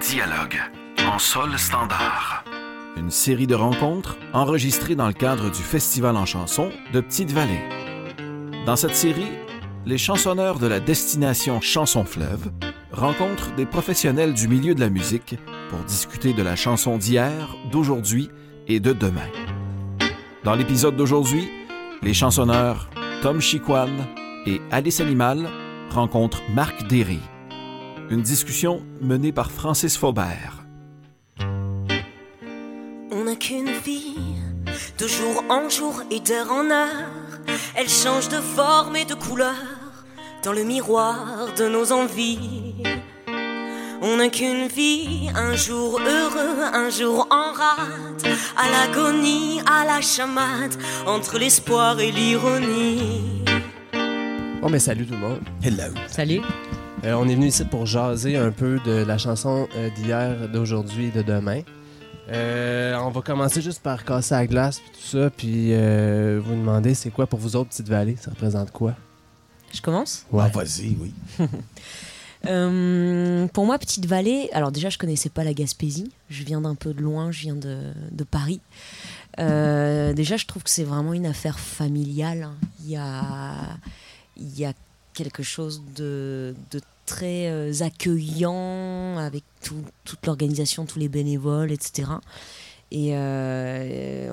[0.00, 0.58] Dialogue
[1.10, 2.44] en sol standard.
[2.96, 7.60] Une série de rencontres enregistrées dans le cadre du Festival en chanson de Petite-Vallée.
[8.64, 9.32] Dans cette série,
[9.86, 12.52] les chansonneurs de la destination Chanson Fleuve
[12.92, 15.36] rencontrent des professionnels du milieu de la musique
[15.68, 18.30] pour discuter de la chanson d'hier, d'aujourd'hui
[18.68, 19.28] et de demain.
[20.44, 21.50] Dans l'épisode d'aujourd'hui,
[22.02, 22.88] les chansonneurs
[23.22, 23.90] Tom Chiquan
[24.46, 25.48] et Alice Animal
[25.90, 27.20] rencontrent Marc Derry.
[28.10, 30.64] Une discussion menée par Francis Faubert.
[33.10, 34.16] On n'a qu'une vie,
[34.98, 37.10] de jour en jour et d'heure en heure.
[37.76, 39.54] Elle change de forme et de couleur
[40.42, 42.82] dans le miroir de nos envies.
[44.00, 48.24] On n'a qu'une vie, un jour heureux, un jour en rate,
[48.56, 50.74] à l'agonie, à la chamade,
[51.06, 53.44] entre l'espoir et l'ironie.
[54.62, 55.40] Bon, mais salut tout le monde.
[55.62, 55.92] Hello.
[56.08, 56.40] Salut.
[57.04, 61.06] Euh, on est venu ici pour jaser un peu de la chanson euh, d'hier, d'aujourd'hui
[61.06, 61.62] et de demain.
[62.30, 66.54] Euh, on va commencer juste par casser la glace puis tout ça, puis euh, vous
[66.54, 68.94] demander c'est quoi pour vous autres Petite Vallée, ça représente quoi?
[69.72, 70.26] Je commence?
[70.32, 70.44] Ouais.
[70.46, 71.12] Ah, vas-y, oui.
[72.46, 76.12] Euh, Pour moi, Petite Vallée, alors déjà, je connaissais pas la Gaspésie.
[76.30, 77.80] Je viens d'un peu de loin, je viens de,
[78.12, 78.60] de Paris.
[79.40, 82.48] Euh, déjà, je trouve que c'est vraiment une affaire familiale.
[82.84, 83.54] Il y a,
[84.36, 84.72] il y a
[85.18, 86.54] quelque chose de,
[87.06, 92.10] très euh, accueillant avec tout- toute l'organisation, tous les bénévoles, etc.
[92.90, 94.30] Et euh,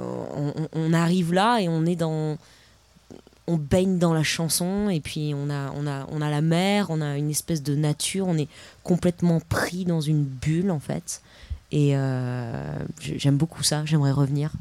[0.73, 2.37] on, arrive là et on est dans.
[3.47, 6.87] On baigne dans la chanson et puis on a, on, a, on a la mer,
[6.89, 8.49] on a une espèce de nature, on est
[8.83, 11.21] complètement pris dans une bulle en fait.
[11.71, 14.51] Et euh, j'ai- j'aime beaucoup ça, j'aimerais revenir.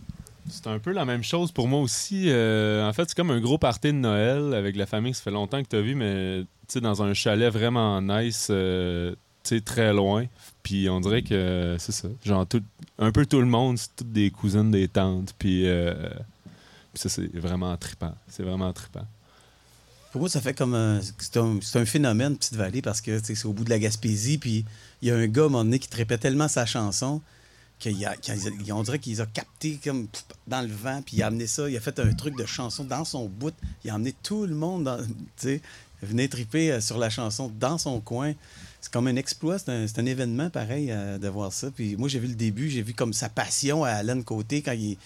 [0.49, 2.25] C'est un peu la même chose pour moi aussi.
[2.29, 5.31] Euh, en fait, c'est comme un gros party de Noël avec la famille ça fait
[5.31, 6.45] longtemps que tu as vu, mais
[6.77, 9.15] dans un chalet vraiment nice, euh,
[9.65, 10.27] très loin.
[10.63, 12.09] Puis on dirait que c'est ça.
[12.25, 12.63] Genre, tout,
[12.99, 15.35] un peu tout le monde, c'est toutes des cousines, des tantes.
[15.39, 15.95] Puis euh,
[16.95, 18.15] ça, c'est vraiment trippant.
[18.29, 19.07] C'est vraiment trippant.
[20.13, 21.01] Pour moi, ça fait comme un.
[21.19, 24.39] C'est un, un phénomène, Petite Vallée, parce que c'est au bout de la Gaspésie.
[24.39, 24.65] Puis
[25.03, 27.21] il y a un gars, à un moment donné, qui te répète tellement sa chanson
[27.79, 28.35] qu'il a, qu'il
[28.71, 30.09] a- on dirait qu'il les a captés comme
[30.47, 31.03] dans le vent.
[31.05, 31.69] Puis il a amené ça.
[31.69, 33.55] Il a fait un truc de chanson dans son bout.
[33.85, 35.05] Il a amené tout le monde, dans, tu
[35.37, 35.61] sais,
[36.03, 38.35] venait triper euh, sur la chanson dans son coin.
[38.81, 41.71] C'est comme un exploit, c'est un, c'est un événement pareil euh, de voir ça.
[41.71, 44.73] Puis moi, j'ai vu le début, j'ai vu comme sa passion à Alain Côté quand
[44.73, 44.97] il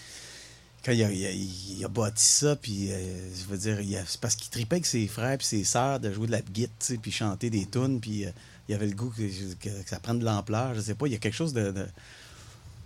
[0.85, 4.75] quand il a, bâti ça, puis euh, je veux dire, il c'est parce qu'il tripait
[4.75, 7.99] avec ses frères et ses sœurs de jouer de la guitare, puis chanter des tunes,
[7.99, 8.31] puis euh,
[8.69, 11.19] il avait le goût que, ça prenne de l'ampleur, je sais pas, il y a
[11.19, 11.73] quelque chose de-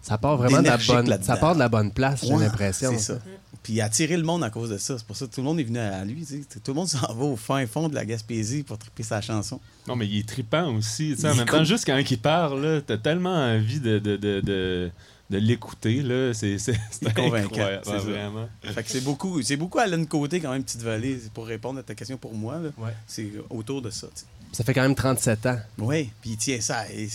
[0.04, 1.26] Ça part vraiment de la bonne, là-dedans.
[1.26, 2.92] ça part de la bonne place, j'ai Ouais, l'impression.
[2.92, 3.20] C'est ça.
[3.64, 5.40] Puis il a attiré le monde à cause de ça, c'est pour ça que tout
[5.40, 7.96] le monde est venu à lui, tout le monde s'en va au fin fond de
[7.96, 9.60] la Gaspésie pour triper sa chanson.
[9.88, 11.14] Non, mais il est trippant aussi.
[11.16, 11.60] tu sais, Il En même cool.
[11.60, 14.92] temps, juste quand il parle, t'as tellement envie de, de, de, de,
[15.30, 16.02] de l'écouter.
[16.02, 16.34] là.
[16.34, 16.58] C'est
[17.06, 17.82] incroyable.
[17.86, 18.50] c'est ouais, vraiment.
[18.62, 21.84] Fait que c'est beaucoup, c'est beaucoup Alain Côté quand même, Petite Vallée, pour répondre à
[21.84, 22.58] ta question pour moi.
[22.78, 22.92] Ouais.
[23.08, 24.08] c'est autour de ça.
[24.52, 25.58] Ça fait quand même 37 ans.
[25.78, 26.84] Oui, puis il tient ça.
[26.92, 27.08] et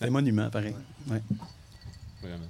[0.00, 0.74] un monument, pareil.
[1.10, 1.20] Ouais.
[2.22, 2.44] Vraiment.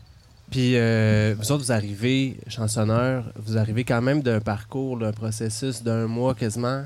[0.51, 5.83] Puis euh, vous autres, vous arrivez, chansonneurs, vous arrivez quand même d'un parcours, d'un processus
[5.83, 6.85] d'un mois quasiment,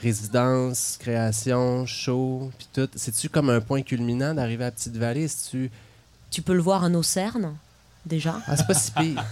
[0.00, 2.88] résidence, création, show, puis tout.
[2.96, 5.28] C'est-tu comme un point culminant d'arriver à Petite Vallée?
[5.28, 5.70] C'est-tu...
[6.30, 7.54] Tu peux le voir à nos cernes,
[8.06, 8.34] déjà.
[8.46, 9.24] Ah, c'est pas si pire.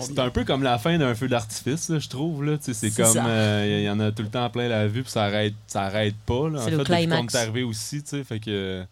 [0.00, 2.44] C'est un peu comme la fin d'un feu d'artifice, je trouve.
[2.44, 2.56] là.
[2.58, 3.12] Tu sais, C'est C'est comme.
[3.12, 3.26] ça.
[3.26, 5.82] euh, Il y en a tout le temps plein la vue, puis ça arrête, ça
[5.82, 6.48] arrête pas.
[6.48, 6.60] Là.
[6.60, 7.34] En C'est fait, le climax.
[7.34, 8.84] arrivé aussi, tu sais, fait que.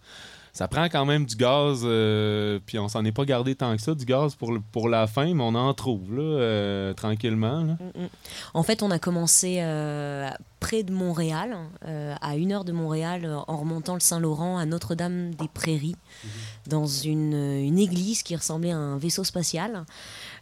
[0.54, 3.82] Ça prend quand même du gaz, euh, puis on s'en est pas gardé tant que
[3.82, 7.64] ça, du gaz pour, le- pour la fin, mais on en trouve, là, euh, tranquillement.
[7.64, 7.72] là.
[7.98, 8.08] Mm, mm.
[8.54, 11.56] En fait, on a commencé euh, près de Montréal,
[11.86, 15.96] euh, à une heure de Montréal, en remontant le Saint-Laurent à Notre-Dame-des-Prairies,
[16.68, 19.84] dans une, une église qui ressemblait à un vaisseau spatial.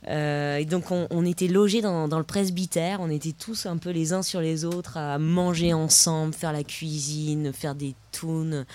[0.09, 3.79] Euh, et donc, on, on était logés dans, dans le presbytère, on était tous un
[3.79, 8.67] peu les uns sur les autres à manger ensemble, faire la cuisine, faire des tunes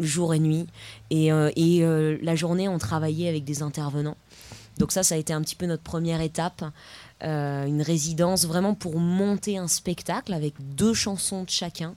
[0.00, 0.66] jour et nuit.
[1.10, 4.16] Et, euh, et euh, la journée, on travaillait avec des intervenants.
[4.78, 6.64] Donc ça, ça a été un petit peu notre première étape.
[7.24, 11.94] Euh, une résidence vraiment pour monter un spectacle avec deux chansons de chacun.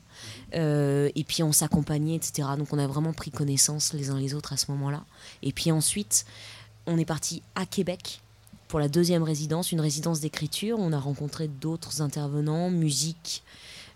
[0.53, 2.49] Et puis on s'accompagnait, etc.
[2.57, 5.03] Donc on a vraiment pris connaissance les uns les autres à ce moment-là.
[5.43, 6.25] Et puis ensuite,
[6.87, 8.21] on est parti à Québec
[8.71, 10.79] pour la deuxième résidence, une résidence d'écriture.
[10.79, 13.43] On a rencontré d'autres intervenants, musique,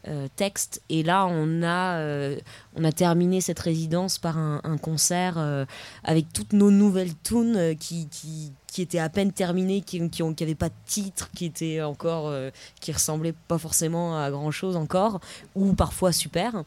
[0.08, 0.82] euh, texte.
[0.90, 2.38] Et là, on a, euh,
[2.76, 5.66] on a terminé cette résidence par un, un concert euh,
[6.04, 10.56] avec toutes nos nouvelles tunes euh, qui, qui, qui étaient à peine terminées, qui n'avaient
[10.56, 12.34] pas de titre, qui étaient encore,
[12.82, 15.22] qui ressemblaient pas forcément à grand chose encore,
[15.56, 16.64] ou parfois super.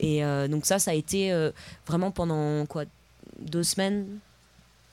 [0.00, 1.32] Et donc ça, ça a été
[1.86, 2.82] vraiment pendant quoi,
[3.38, 4.06] deux semaines.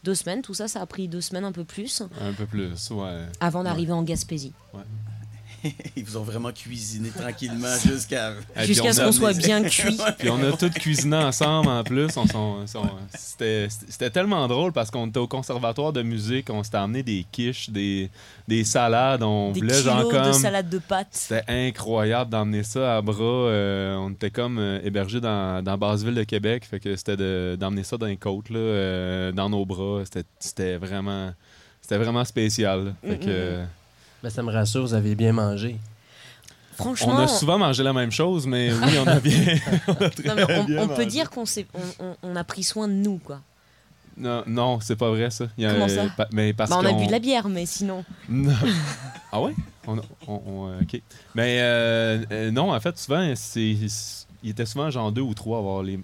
[0.03, 2.91] Deux semaines, tout ça, ça a pris deux semaines un peu plus Un peu plus,
[2.91, 3.25] ouais.
[3.39, 4.53] avant d'arriver en Gaspésie.
[5.95, 8.33] Ils vous ont vraiment cuisiné tranquillement jusqu'à.
[8.57, 9.97] Ce qu'on soit bien cuit.
[10.19, 12.07] Puis on a tous cuisiné ensemble en plus.
[12.17, 12.25] On,
[13.15, 17.25] c'était, c'était tellement drôle parce qu'on était au conservatoire de musique, on s'était amené des
[17.31, 18.09] quiches, des,
[18.47, 20.27] des salades, on Des voulait genre kilos comme.
[20.27, 21.07] de salade de pâtes.
[21.11, 23.23] C'était incroyable d'emmener ça à bras.
[23.23, 26.65] euh, on était comme euh, hébergés dans, dans Basseville de Québec.
[26.65, 30.01] Fait que c'était de- d'emmener ça dans les côtes, là, euh, dans nos bras.
[30.05, 31.33] C'était, c'était vraiment.
[31.81, 32.85] C'était vraiment spécial.
[32.85, 32.91] là.
[33.03, 33.67] Fait que, Mm,
[34.19, 35.77] euh, Ben, ça me rassure, vous avez bien mangé.
[36.75, 39.55] Franchement, on a souvent mangé la même chose, mais oui, on a bien.
[39.87, 42.35] on a très non, mais on, bien on peut dire qu'on s'est- on, on- on
[42.37, 43.41] a pris soin de nous, quoi.
[44.17, 45.45] Non, non c'est pas vrai ça.
[45.57, 46.05] Il y a- Comment ça?
[46.15, 48.03] pa- mais parce Bah, on a bu de la bière, mais sinon.
[48.29, 48.53] Non.
[49.31, 49.53] ah ouais?
[49.87, 51.01] On, on- on- euh, ok.
[51.35, 53.61] Mais euh, euh, non, en fait, souvent, c'est,
[54.43, 55.99] il était souvent genre deux ou trois à avoir les,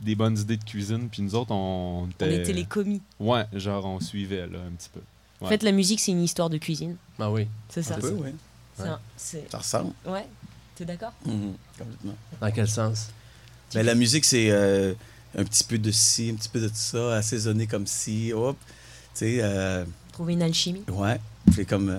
[0.00, 2.36] des bonnes idées de cuisine, puis nous autres, on On était.
[2.42, 3.00] était les commis.
[3.20, 5.00] Ouais, genre on suivait là un petit peu.
[5.40, 6.96] En fait, la musique, c'est une histoire de cuisine.
[7.18, 7.46] Ah oui.
[7.68, 7.96] C'est ça.
[7.96, 8.30] Un peu, oui.
[8.78, 8.98] Un-
[9.50, 9.92] Ça ressemble.
[10.06, 10.26] Ouais,
[10.74, 11.12] t'es d'accord?
[11.24, 12.14] Mhm, Complètement.
[12.40, 13.08] Dans quel sens?
[13.74, 14.94] Ben, la musique, c'est euh,
[15.36, 18.56] un petit peu de ci, un petit peu de ça, assaisonné comme ci, hop.
[19.14, 20.84] Tu sais, euh, Trouver une alchimie.
[20.88, 21.20] ouais.
[21.54, 21.88] C'est comme.
[21.90, 21.98] euh,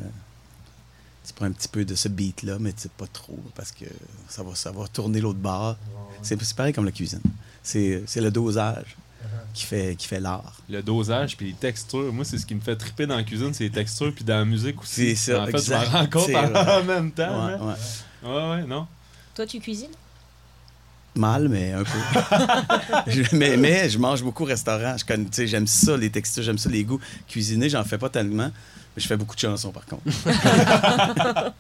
[1.25, 3.85] tu prends un petit peu de ce beat-là, mais tu sais pas trop, parce que
[4.29, 5.75] ça va, ça va tourner l'autre bord.
[6.21, 7.21] C'est c'est pareil comme la cuisine.
[7.63, 8.95] C'est c'est le dosage
[9.53, 10.53] qui fait, qui fait l'art.
[10.69, 12.11] Le dosage puis les textures.
[12.13, 14.37] Moi, c'est ce qui me fait triper dans la cuisine, c'est les textures puis dans
[14.37, 15.15] la musique aussi.
[15.15, 15.91] C'est ça, En fait, je exact.
[15.91, 17.45] m'en rends compte en, même temps.
[17.45, 17.57] Ouais, là.
[17.63, 18.29] ouais.
[18.29, 18.87] Ouais, ouais, non.
[19.35, 19.89] Toi, tu cuisines?
[21.15, 21.97] Mal, mais un peu.
[23.07, 24.95] Je- mais, mais je mange beaucoup au restaurant.
[24.97, 26.99] Je j'aime ça, les textures, j'aime ça, les goûts.
[27.27, 28.51] Cuisiner, j'en fais pas tellement.
[28.95, 30.03] Mais je fais beaucoup de chansons, par contre.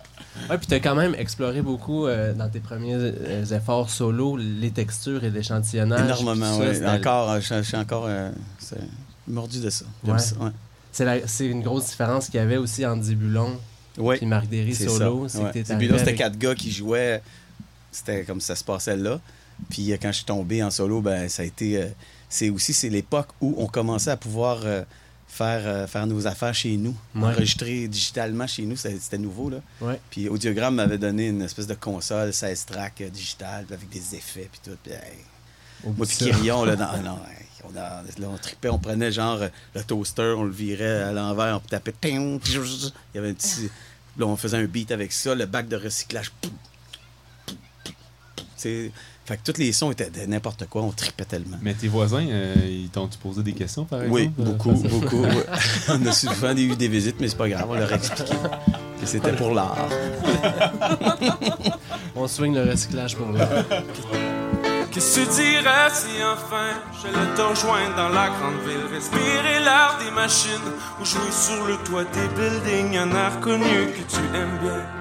[0.49, 4.71] Ouais, puis t'as quand même exploré beaucoup euh, dans tes premiers euh, efforts solo les
[4.71, 6.05] textures et l'échantillonnage.
[6.21, 6.85] Énormément, oui.
[6.85, 8.29] Encore, euh, je, je suis encore euh,
[9.27, 9.85] mordu de ça.
[10.03, 10.19] Ouais.
[10.19, 11.23] ça, ouais.
[11.27, 13.59] C'est une grosse différence qu'il y avait aussi entre Zébulon
[13.97, 15.23] Oui, et Marc Derry solo.
[15.23, 15.49] là,
[15.97, 17.21] c'était quatre gars qui jouaient.
[17.91, 19.19] C'était comme ça se passait là.
[19.69, 21.83] Puis quand je suis tombé en solo, ben ça a été.
[22.29, 24.59] c'est aussi c'est l'époque où on commençait à pouvoir
[25.37, 27.23] faire, euh, faire nos affaires chez nous, Ouais.
[27.29, 28.75] enregistrer digitalement chez nous.
[28.75, 29.57] C'était nouveau là.
[29.81, 29.99] Ouais.
[30.09, 34.15] Puis Audiogramme m'avait donné une espèce de console 16 tracks euh, digital puis avec des
[34.15, 34.77] effets puis tout.
[34.83, 34.99] Puis, hey,
[35.83, 36.17] Oublie moi puis.
[36.17, 39.83] Kyrion, là, dans- non, hey, on, a- là, on tripait, on prenait genre euh, le
[39.83, 41.93] toaster, on le virait à l'envers, on tapait.
[42.03, 43.69] Il y avait un petit.
[44.17, 46.31] Là, on faisait un beat avec ça, le bac de recyclage.
[48.55, 48.91] C'est.
[49.27, 51.57] Fait que tous les sons étaient de n'importe quoi, on tripait tellement.
[51.61, 54.21] Mais tes voisins, euh, ils t'ont-tu posé des questions, par exemple?
[54.21, 55.25] Oui, beaucoup, beaucoup.
[55.89, 58.31] on a souvent eu des visites, mais c'est pas grave, on leur a expliqué
[59.01, 59.75] que c'était pour l'art.
[62.15, 63.47] On swing le recyclage pour là.
[64.91, 69.97] Qu'est-ce que tu dirais si enfin j'allais te rejoindre dans la grande ville, respirer l'air
[70.03, 70.71] des machines
[71.01, 74.96] ou jouer sur le toit des buildings, un air connu que tu aimes bien.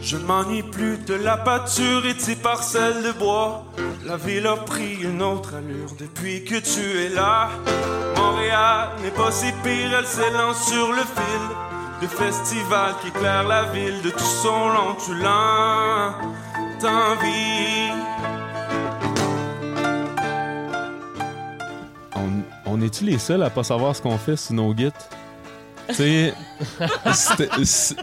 [0.00, 3.64] Je ne m'ennuie plus de la pâture et de ses parcelles de bois.
[4.06, 7.50] La ville a pris une autre allure depuis que tu es là.
[8.16, 13.64] Montréal n'est pas si pire, elle s'élance sur le fil de festival qui éclaire la
[13.64, 14.96] ville de tout son long.
[15.04, 16.88] Tu l'envies.
[22.14, 22.30] On,
[22.66, 24.92] on est-tu les seuls à pas savoir ce qu'on fait sur nos gits?
[25.88, 26.34] tu sais,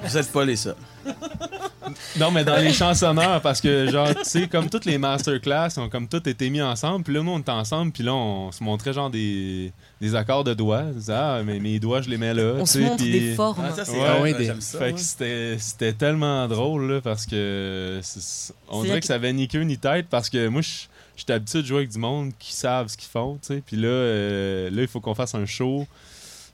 [0.03, 0.75] Vous êtes pas les seuls.
[2.19, 5.89] non, mais dans les chansonneurs, parce que, genre, tu sais, comme toutes les masterclass ont
[5.89, 8.63] comme tout été mis ensemble, puis là, nous, on était ensemble, puis là, on se
[8.63, 10.83] montrait, genre, des, des accords de doigts.
[10.87, 12.53] On disait, ah, mais mes doigts, je les mets là.
[12.59, 13.63] On se montre des formes.
[13.63, 14.77] Ah, ça, c'est Ouais, hot, ouais, des- j'aime ça.
[14.79, 14.93] Fait ouais.
[14.93, 19.33] que c'était c'était tellement drôle, là, parce que c'est- on dirait que que- ça avait
[19.33, 20.69] ni queue ni tête, parce que moi, je
[21.17, 23.63] j'étais habitué de jouer avec du monde qui savent ce qu'ils font, tu sais.
[23.65, 25.87] Puis là, euh, là, il faut qu'on fasse un show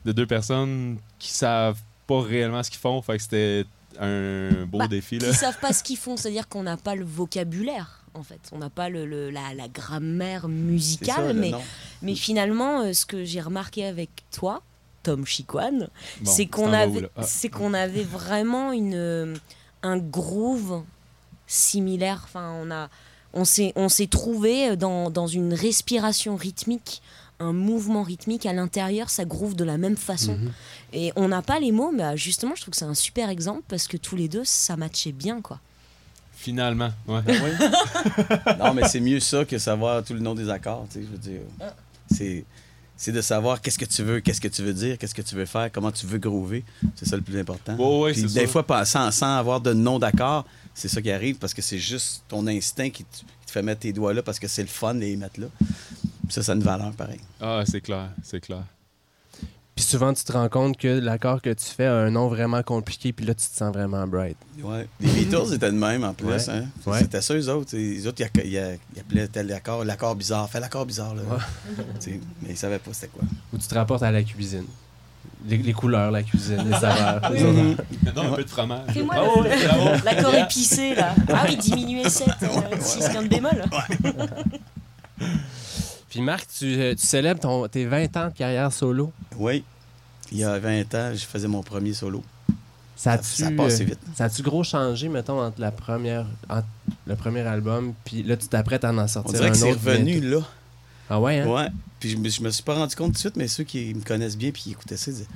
[0.06, 3.02] de deux personnes qui savent pas réellement ce qu'ils font.
[3.02, 3.66] Fait que c'était
[4.00, 5.34] un beau Bah, défi, là.
[5.34, 8.04] savent pas ce qu'ils font, c'est-à-dire qu'on n'a pas le vocabulaire.
[8.14, 11.52] En fait, on n'a pas le, le- la, la grammaire ça, musicale, le mais,
[12.02, 14.62] mais finalement, euh, ce que j'ai remarqué avec toi,
[15.04, 15.88] Tom Chiquan,
[16.22, 17.08] Bon, c'est qu'on avait, là?
[17.16, 17.24] Ah.
[17.24, 19.36] c'est qu'on avait vraiment une, euh,
[19.82, 20.84] un groove
[21.48, 22.22] similaire.
[22.26, 22.90] Enfin, on a,
[23.34, 27.02] on s'est, on s'est trouvé dans, dans une respiration rythmique
[27.42, 30.34] un mouvement rythmique à l'intérieur, ça groove de la même façon.
[30.38, 30.52] Mhm.
[30.94, 33.30] Et on n'a pas les mots, mais euh, justement, je trouve que c'est un super
[33.30, 35.60] exemple parce que tous les deux, ça matchait bien, quoi.
[36.34, 37.22] Finalement, ouais.
[37.24, 37.66] Ben oui.
[38.60, 41.12] non, mais c'est mieux ça que savoir tout le nom des accords, tu sais, je
[41.12, 41.42] veux dire.
[42.10, 42.46] C'est,
[42.98, 45.36] c'est de savoir qu'est-ce que tu veux, qu'est-ce que tu veux dire, qu'est-ce que tu
[45.36, 46.64] veux faire, comment tu veux groover.
[46.96, 47.76] C'est ça le plus important.
[47.76, 48.52] Puis c'est des ça.
[48.52, 51.78] fois, pas- sans, sans avoir de nom d'accord, c'est ça qui arrive parce que c'est
[51.80, 54.62] juste ton instinct qui te, qui te fait mettre tes doigts là parce que c'est
[54.64, 55.48] le fun de les mettre là.
[56.32, 57.20] Ça, ça a une valeur pareil.
[57.42, 58.64] Ah, c'est clair, c'est clair.
[59.76, 62.62] Puis souvent, tu te rends compte que l'accord que tu fais a un nom vraiment
[62.62, 64.38] compliqué, puis là, tu te sens vraiment bright.
[64.62, 64.88] Ouais.
[65.00, 66.28] Les Beatles étaient de même en plus.
[66.28, 66.50] Ouais.
[66.50, 66.66] Hein?
[66.86, 67.00] Ouais.
[67.00, 67.76] C'était ça, eux autres.
[67.76, 68.58] Les autres, ils,
[69.00, 70.50] appelaient tel accord, l'accord bizarre.
[70.50, 71.16] Fais l'accord bizarre.
[71.16, 71.24] Là.
[72.00, 73.24] Tu sais, mais ils savaient pas c'était quoi.
[73.54, 74.66] Ou tu te rapportes à la cuisine.
[75.48, 77.22] Les, les couleurs, la cuisine, les saveurs.
[77.32, 77.76] Oui.
[78.16, 78.92] Non, un peu de fromage.
[78.94, 81.16] Fais-moi Ah ouais, l'accord épicé, là.
[81.28, 82.28] Ah oui, diminuer 7,
[82.80, 83.64] 6, 15 bémol.
[86.12, 89.12] Puis Marc, tu, euh, tu célèbres ton, tes 20 ans de carrière solo.
[89.38, 89.64] Oui.
[90.32, 92.22] Il y a 20 ans, je faisais mon premier solo.
[92.98, 94.00] Ça Ça- a-tu, ça a passé euh, vite.
[94.16, 96.68] Ça a-tu gros changé, mettons, entre, la première, entre
[97.08, 99.72] le premier album, puis là, tu t'apprêtes à en On sortir dirait un que c'est
[99.72, 100.40] revenu là.
[101.10, 101.48] Ah ouais, hein?
[101.48, 101.68] Ouais.
[102.00, 103.94] Puis je me, je me suis pas rendu compte tout de suite, mais ceux qui
[103.94, 105.28] me connaissent bien puis qui écoutaient ça, ils disaient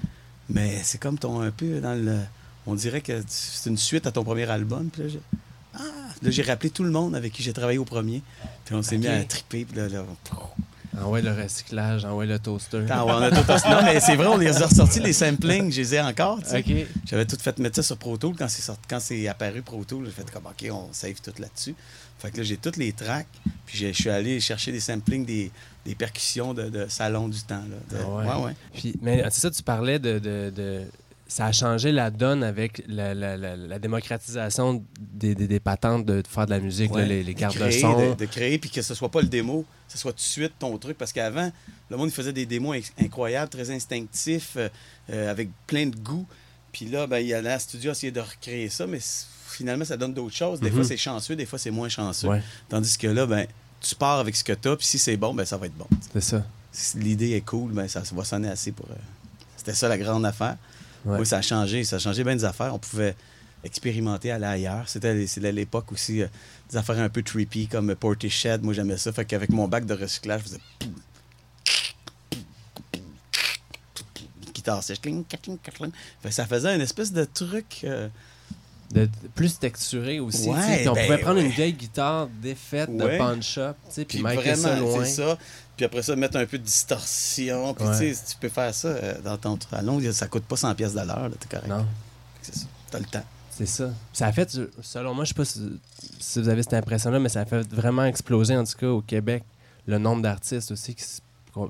[0.49, 2.19] Mais c'est comme ton un peu dans le.
[2.67, 4.89] On dirait que c'est une suite à ton premier album.
[4.91, 5.21] Puis là, j'ai.
[5.73, 6.04] Ah!
[6.21, 8.21] Là, j'ai rappelé tout le monde avec qui j'ai travaillé au premier.
[8.65, 9.65] Puis on s'est mis à triper.
[9.65, 10.03] Puis là, là,
[10.97, 12.83] Ah ouais, le recyclage, ah ouais, le toaster.
[12.89, 15.81] Attends, on a tout Non, mais c'est vrai, on les a ressortis, les samplings, je
[15.81, 16.39] les ai encore.
[17.05, 19.83] J'avais tout fait mettre ça sur Pro Tool quand c'est sorti, quand c'est apparu Pro
[19.83, 20.05] Tool.
[20.05, 21.75] J'ai fait comme OK, on save tout là-dessus.
[22.17, 23.27] Fait que là, j'ai toutes les tracks.
[23.65, 25.51] Puis je suis allé chercher des samplings des,
[25.85, 27.55] des percussions de, de salon du temps.
[27.69, 28.25] Là, de- Ah ouais.
[28.25, 28.55] ouais, ouais.
[28.73, 30.83] Puis, mais c'est ça, tu parlais de- de-
[31.27, 36.05] Ça a changé la donne avec la, la- la- la démocratisation des, des- des patentes
[36.05, 38.09] de, faire de la musique, là, les, les De cartes de créer, son.
[38.11, 40.21] De, de créer, puis que ce soit pas le démo, que ce soit tout de
[40.21, 40.97] suite ton truc.
[40.97, 41.51] Parce qu'avant,
[41.89, 44.69] le monde il faisait des démos inc- incroyables, très instinctifs, euh,
[45.09, 46.27] euh, avec plein de goût.
[46.71, 48.99] Puis là, ben, il allait à la studio essayer de recréer ça, mais
[49.47, 50.59] finalement, ça donne d'autres choses.
[50.59, 50.75] Des Mhm.
[50.75, 52.27] fois, c'est chanceux, des fois, c'est moins chanceux.
[52.27, 53.47] Ouais, Tandis que là, ben,
[53.81, 55.77] tu pars avec ce que tu as, puis si c'est bon, ben, ça va être
[55.77, 55.87] bon.
[56.13, 56.45] c'est ça.
[56.71, 58.85] Si l'idée est cool, ben, ça va sonner assez pour.
[58.91, 58.95] euh,
[59.57, 60.57] C'était ça la grande affaire.
[61.05, 61.19] Ouais.
[61.19, 61.83] Oui, ça a changé.
[61.83, 62.73] Ça a changé bien des affaires.
[62.73, 63.15] On pouvait
[63.63, 64.87] expérimenter, aller ailleurs.
[64.87, 66.27] C'était c'était l'époque aussi euh,
[66.69, 68.63] des affaires un peu trippy comme Portishead.
[68.63, 69.11] Moi, j'aimais ça.
[69.11, 70.59] Fait qu'avec mon bac de recyclage, je faisais.
[74.53, 74.99] Guitare sèche.
[76.29, 77.81] ça faisait une espèce de truc.
[77.83, 78.07] euh,
[78.91, 80.47] De, de- plus texturé aussi.
[80.49, 81.45] Ouais, on ben pouvait prendre ouais.
[81.45, 83.17] une vieille guitare défaite Ouais.
[83.17, 83.51] de tu
[83.89, 85.05] sais, puis marquer ça vraiment, loin.
[85.05, 85.37] ça.
[85.75, 87.73] Puis après ça, mettre un peu de distorsion.
[87.73, 89.99] Puis tu sais, tu peux faire ça euh, dans ton salon.
[90.13, 91.29] Ça coûte pas 100 pièces de l'heure.
[91.39, 91.67] T'es correct.
[91.67, 91.85] Non,
[92.41, 92.65] C'est ça.
[92.91, 93.23] T'as le temps.
[93.51, 93.89] c'est ça.
[94.13, 95.61] Ça a fait, selon moi, je sais pas si,
[96.19, 99.01] si vous avez cette impression-là, mais ça a fait vraiment exploser, en tout cas, au
[99.01, 99.43] Québec,
[99.87, 101.03] le nombre d'artistes aussi qui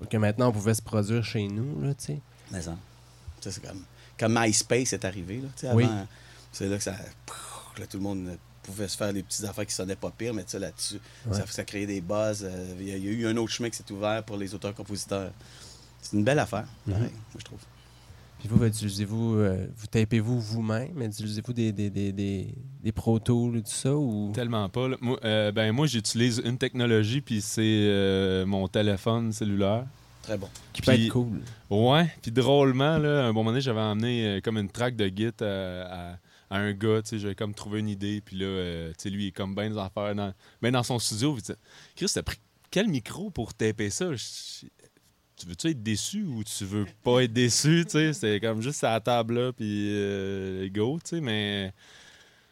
[0.10, 2.20] que maintenant on pouvait se produire chez nous, là, tu sais.
[2.52, 2.76] Mais ça,
[3.42, 3.84] c'est comme
[4.20, 5.38] quand MySpace est arrivé.
[5.38, 5.86] Là, tu sais, avant, Oui.
[6.56, 6.92] C'est là que ça.
[7.78, 10.44] Là, tout le monde pouvait se faire des petites affaires qui sonnaient pas pire, mais
[10.48, 11.36] ça là-dessus, Ouais.
[11.38, 12.44] ça, ça créait des buzz.
[12.44, 14.38] euh, Il y, a- il y a eu un autre chemin qui s'est ouvert pour
[14.38, 15.32] les auteurs-compositeurs.
[16.02, 16.94] C'est une belle affaire, Mhm.
[16.94, 17.60] pareil, moi, je trouve.
[18.40, 22.48] Puis vous, utilisez-vous, euh, vous tapez-vous vous-même, utilisez-vous des, des, des, des,
[22.84, 24.32] des Pro Tools et tout ça, ou...
[24.34, 24.88] Tellement pas.
[24.88, 24.98] là.
[25.02, 29.86] Moi, euh, ben, moi j'utilise une technologie, puis c'est euh, mon téléphone cellulaire.
[30.24, 30.48] Très bon.
[30.74, 31.40] qui peut Puis- être cool.
[31.70, 34.96] Ouais, puis drôlement, là, à un bon moment donné, j'avais emmené euh, comme une track
[34.96, 35.44] de Git à,
[36.14, 36.18] à-
[36.50, 39.26] à un gars, tu sais, comme trouvé une idée, puis là, euh, tu sais, lui,
[39.26, 41.38] il est comme ben des affaires dans, ben dans son studio,
[41.96, 42.38] Chris, t'as pris
[42.72, 44.10] quel micro pour taper ça?
[45.38, 48.14] Tu veux-tu être déçu ou tu veux pas être déçu, tu sais?
[48.14, 51.74] C'était comme juste à la table là, puis euh, go, tu sais, mais...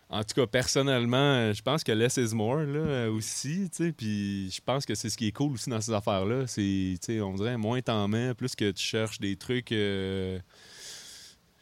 [0.09, 4.61] En tout cas, personnellement, euh, je pense que less is more là, aussi, puis je
[4.63, 7.81] pense que c'est ce qui est cool aussi dans ces affaires-là, c'est, on dirait, moins
[7.81, 9.71] t'en mets, plus que tu cherches des trucs,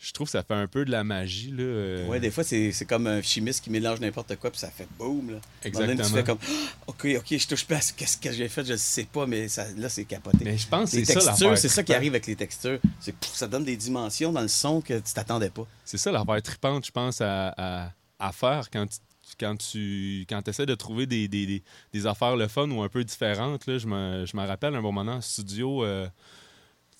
[0.03, 1.62] je trouve que ça fait un peu de la magie, là.
[1.63, 4.88] euh, Ouais, des fois, c'est comme un chimiste qui mélange n'importe quoi, puis ça fait
[4.98, 5.29] boum.
[5.31, 5.38] Là.
[5.38, 5.67] Donné, Tu
[6.01, 6.08] Exactement.
[6.17, 6.38] fais comme,
[6.88, 9.27] OK, OK, je touche pas à ce qu'est-ce que j'ai fait, je le sais pas,
[9.27, 10.39] mais ça, là, c'est capoté.
[10.43, 12.79] Mais je pense que c'est ça c'est ça qui arrive avec les textures.
[13.00, 15.67] C'est ça donne des dimensions dans le son que tu t'attendais pas.
[15.86, 18.98] C'est ça l'affaire trippante, je pense, à, à- à faire quand tu
[19.39, 22.89] quand tu quand essaies de trouver des, des, des- des affaires le fun ou un
[22.89, 23.65] peu différentes.
[23.67, 26.08] Là, je, me, je me rappelle un bon moment en studio, euh,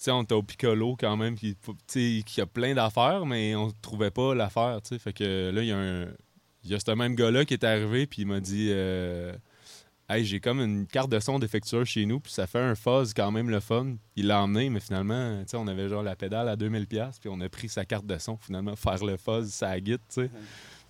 [0.06, 1.56] sais, on était au Piccolo quand même, qui,
[2.24, 4.80] qui a plein d'affaires, mais on trouvait pas l'affaire.
[4.82, 5.00] tu sais.
[5.00, 6.08] Fait que là, il y a un.
[6.64, 9.34] Il y a ce même gars-là qui est arrivé, puis il m'a dit euh,
[10.08, 13.14] Hey, j'ai comme une carte de son défectueuse chez nous, puis ça fait un fuzz
[13.16, 13.96] quand même le fun.
[14.16, 17.30] Il l'a emmené, mais finalement, tu sais, on avait genre la pédale à 2000$, puis
[17.32, 20.30] on a pris sa carte de son, finalement, faire le fuzz, ça guide, tu sais.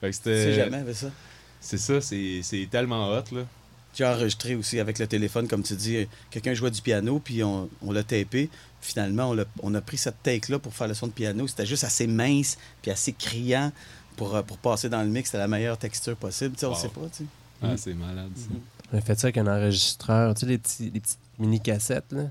[0.01, 0.53] Fait que Tu sais c'était.
[0.56, 1.12] jamais avec ça.
[1.60, 3.46] C'est ça, c'est c'est tellement hot, là.
[3.94, 7.70] J'ai enregistré aussi avec le téléphone, comme tu dis, quelqu'un jouait du piano, puis on,
[7.86, 8.50] on l'a tapé.
[8.80, 11.46] Finalement, on, a pris cette take-là pour faire le son de piano.
[11.48, 13.72] C'était juste assez mince, puis assez criant
[14.16, 15.28] pour, euh, pour passer dans le mix.
[15.30, 16.54] C'était la meilleure texture possible.
[16.56, 16.76] Tu sais, on Wow.
[16.76, 17.30] sait pas, tu sais.
[17.62, 18.48] Ah, c'est malade, ça.
[18.94, 22.24] On a fait ça avec un enregistreur, tu sais, les, petits, les petites mini-cassettes, là.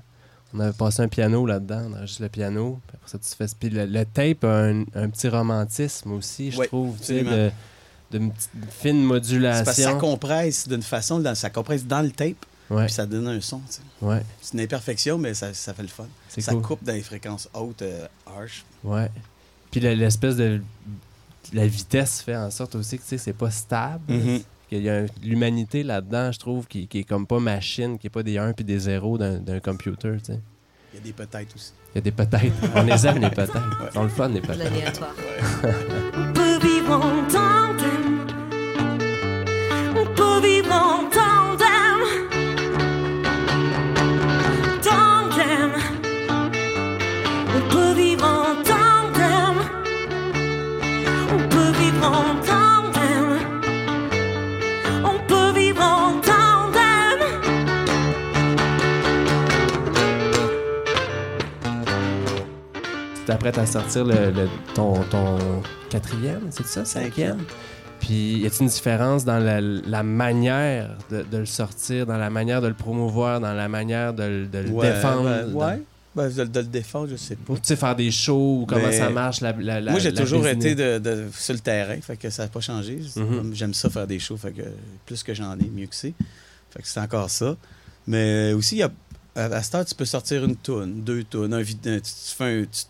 [0.53, 2.81] On avait passé un piano là-dedans, on enregistre le piano.
[2.85, 3.45] Puis après ça, tu fais...
[3.57, 7.53] Puis le, le tape a un, un petit romantisme aussi, je trouve, tu sais,
[8.11, 8.11] absolument.
[8.11, 8.49] de, de une petite
[8.81, 9.99] fine C'est parce que ça modulation.
[9.99, 13.59] compresse d'une façon, dans- ça compresse dans le tape, Ouais, puis ça donne un son.
[13.69, 13.81] tu sais.
[14.01, 16.07] ouais, C'est une imperfection, mais ça, ça fait le fun.
[16.29, 16.61] Ça cool.
[16.61, 18.63] coupe dans les fréquences hautes, euh, harsh.
[18.83, 19.09] Ouais.
[19.71, 20.61] Puis le- l'espèce de...
[21.53, 24.03] La vitesse fait en sorte aussi que, tu sais, c'est pas stable.
[24.13, 24.41] Mhm.
[24.73, 28.11] Il y a l'humanité là-dedans, je trouve, qui, qui est comme pas machine, qui est
[28.11, 30.39] pas des 1 puis des 0 d'un d'un computer, tu sais.
[30.93, 31.73] Il y a des peut-être aussi.
[31.93, 32.53] Il y a des peut-être.
[32.75, 33.59] On les aime, les peut-être.
[33.95, 34.59] On le fun, les peut-être.
[34.59, 35.13] l'aléatoire.
[63.57, 65.37] À sortir le, le- ton, ton
[65.89, 67.39] quatrième, c'est ça, cinquième?
[67.99, 72.29] Puis, y a-t-il une différence dans la, la manière de, de le sortir, dans la
[72.29, 75.23] manière de le promouvoir, dans la manière de, le- de le Ouais, défendre?
[75.25, 75.81] ben, dans- ouais.
[76.15, 77.53] Ben, de, de le défendre, je sais pas.
[77.53, 79.99] Ou tu sais, faire des shows, ou comment Mais- ça marche, la, la, la- Moi,
[79.99, 80.65] j'ai toujours business.
[80.65, 82.99] été de, de- sur le terrain, fait que ça n'a pas changé.
[83.15, 83.51] Mhm.
[83.53, 84.63] J'aime ça faire des shows, fait que
[85.05, 86.13] plus que j'en ai, mieux que c'est.
[86.71, 87.55] Fait que c'est encore ça.
[88.07, 88.91] Mais aussi, il y a,
[89.35, 92.35] à, à cette heure, tu peux sortir une toune, deux tounes, un un- tu, tu
[92.37, 92.83] fais un- tu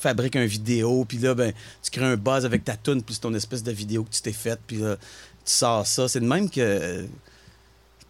[0.00, 1.52] fabriques un vidéo, puis là, ben,
[1.82, 4.32] tu crées un buzz avec ta toune, plus ton espèce de vidéo que tu t'es
[4.32, 6.08] faite, puis là, tu sors ça.
[6.08, 7.06] C'est de même que,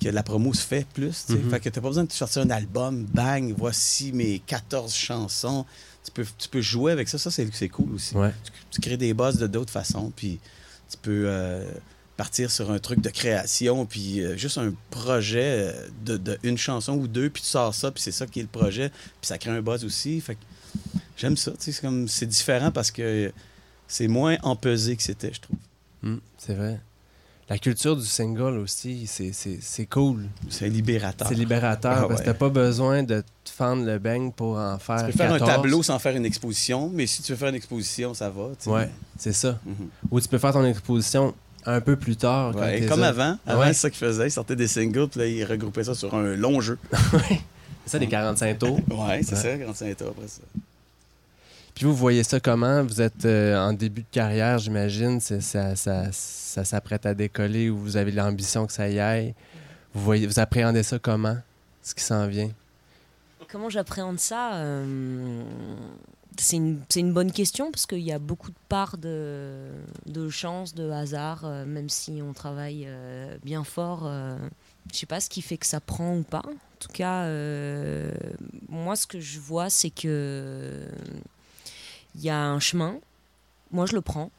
[0.02, 1.26] que la promo se fait plus.
[1.26, 1.38] tu sais.
[1.38, 1.50] Mhm.
[1.50, 5.64] Fait que t'as pas besoin de sortir un album, bang, voici mes 14 chansons.
[6.04, 8.32] Tu peux, tu peux jouer avec ça, ça c'est c'est cool aussi Ouais.
[8.44, 10.38] tu, tu crées des bases de d'autres façons, puis
[10.90, 11.62] tu peux euh,
[12.16, 16.56] partir sur un truc de création, puis euh, juste un projet euh, de, de une
[16.56, 19.28] chanson ou deux, puis tu sors ça, puis c'est ça qui est le projet, puis
[19.28, 20.18] ça crée un buzz aussi.
[20.23, 20.40] Fait que
[21.21, 23.33] j'aime ça, c'est comme c'est différent parce que
[23.89, 25.59] c'est moins empesé que c'était, je trouve.
[26.03, 26.81] Mm, c'est vrai.
[27.49, 30.27] La culture du single aussi, c'est- c'est c'est cool.
[30.49, 31.27] C'est libérateur.
[31.29, 34.79] C'est libérateur Ah parce que t'as pas besoin de te fendre le beigne pour en
[34.79, 35.51] faire Tu peux faire 14.
[35.51, 38.51] un tableau sans faire une exposition, mais si tu veux faire une exposition, ça va.
[38.66, 39.59] Ouais, c'est ça.
[39.66, 39.88] Mhm.
[40.12, 41.35] Ou tu peux faire ton exposition
[41.66, 42.53] un peu plus tard.
[42.53, 43.66] quand Ouais, t'es comme avant, avant Ouais.
[43.75, 46.37] c'est ça qu'ils faisaient, ils sortaient des singles, puis là, ils regroupaient ça sur un
[46.37, 46.79] long jeu.
[47.85, 48.79] C'est ça, des 45 tours.
[48.90, 50.42] Ouais, c'est ça, quand c'est après ça.
[51.83, 52.83] Vous voyez ça comment?
[52.85, 55.19] Vous êtes euh, en début de carrière, j'imagine.
[55.19, 55.75] Ça,
[56.12, 59.35] s'apprête à décoller ou vous avez l'ambition que ça y aille.
[59.95, 61.38] Vous, appréhendez ça comment?
[61.83, 62.51] Ce qui s'en vient?
[63.51, 65.43] Comment j'appréhende ça Euh,
[66.37, 69.71] C'est une, bonne question parce qu'il y a beaucoup de parts de,
[70.29, 72.87] chance, de hasard, euh, même si on travaille
[73.43, 74.07] bien fort.
[74.93, 76.43] je sais pas ce qui fait que ça prend ou pas.
[76.45, 77.27] En tout cas,
[78.69, 80.87] moi, ce que je vois, c'est que
[82.14, 82.99] il y a un chemin.
[83.70, 84.31] Moi, je le prends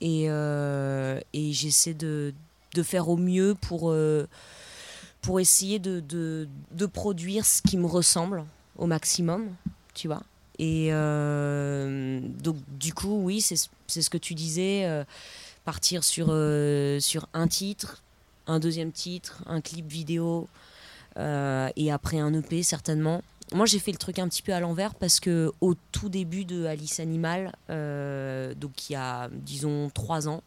[0.00, 2.34] et, euh, et j'essaie de,
[2.74, 4.26] de faire au mieux pour, euh,
[5.22, 8.44] pour essayer de, de, produire ce qui me ressemble
[8.76, 9.48] au maximum,
[9.94, 10.22] tu vois.
[10.58, 15.04] Et euh, donc, du coup, oui, c'est ce que tu disais,
[15.64, 16.26] partir sur,
[17.00, 18.02] sur un titre,
[18.46, 20.48] un deuxième titre, un clip vidéo,
[21.18, 23.22] et après un EP, certainement.
[23.52, 26.44] Moi, j'ai fait le truc un petit peu à l'envers parce que au tout début
[26.44, 30.42] de Alice Animal, euh, donc il y a, disons, trois ans,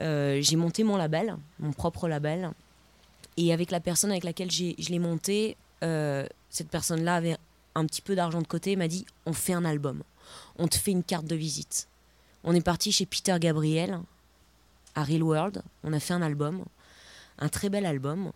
[0.00, 2.50] euh, j'ai monté mon label, mon propre label.
[3.38, 7.36] Et avec la personne avec laquelle je l'ai monté, euh, cette personne-là avait
[7.74, 10.02] un petit peu d'argent de côté et m'a dit on fait un album,
[10.58, 11.88] on te fait une carte de visite.
[12.44, 14.00] On est parti chez Peter Gabriel
[14.94, 16.64] à Real World, on a fait un album,
[17.40, 18.32] un très bel album.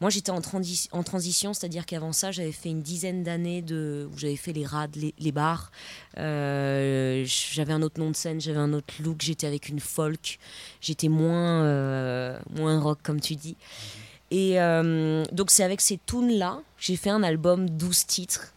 [0.00, 4.08] Moi j'étais en, transi- en transition, c'est-à-dire qu'avant ça j'avais fait une dizaine d'années de,
[4.12, 5.70] où j'avais fait les rades, les, bars.
[6.18, 10.38] Euh, j'avais un autre nom de scène, j'avais un autre look, j'étais avec une folk,
[10.80, 13.56] j'étais moins, euh, moins rock comme tu dis.
[14.30, 18.54] Et euh, donc c'est avec ces tunes-là, j'ai fait un album 12 titres,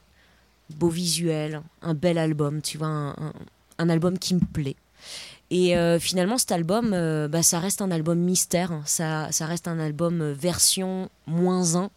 [0.76, 3.34] beau visuel, un bel album, tu vois, un-
[3.80, 4.76] un album qui me plaît.
[5.50, 8.82] Et euh, finalement, cet album, euh, bah, ça reste un album mystère, hein.
[8.86, 11.90] ça, ça reste un album euh, version moins 1,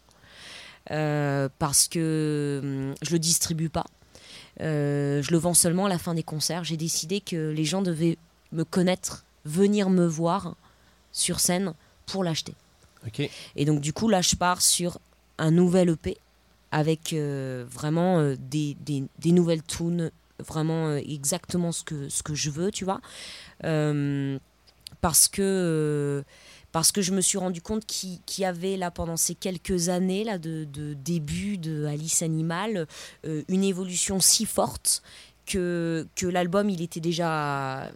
[0.91, 3.85] euh, parce que hum, je le distribue pas.
[4.59, 6.63] Je le vends seulement à la fin des concerts.
[6.63, 8.17] J'ai décidé que les gens devaient
[8.51, 10.55] me connaître, venir me voir
[11.11, 11.73] sur scène
[12.05, 12.53] pour l'acheter.
[13.07, 13.27] OK.
[13.55, 14.99] Et donc, du coup, là, je pars sur
[15.39, 16.17] un nouvel EP
[16.71, 22.49] avec vraiment des, des- des nouvelles tunes, vraiment euh, exactement ce que, ce que je
[22.49, 23.01] veux, tu vois.
[23.63, 24.37] Euh,
[25.01, 25.41] parce que.
[25.41, 26.23] euh,
[26.71, 30.23] parce que je me suis rendu compte qu'il y avait là pendant ces quelques années
[30.23, 32.87] là de, de début de Alice Animal
[33.25, 35.03] une évolution si forte
[35.45, 37.91] que, que l'album il était déjà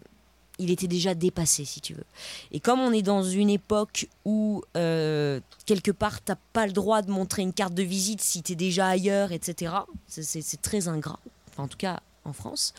[0.59, 2.03] il était déjà dépassé si tu veux
[2.51, 7.11] et comme on est dans une époque où quelque part t'as pas le droit de
[7.11, 9.73] montrer une carte de visite si t'es déjà ailleurs etc
[10.09, 11.21] c'est très ingrat
[11.55, 12.73] Enfin, en tout cas en France.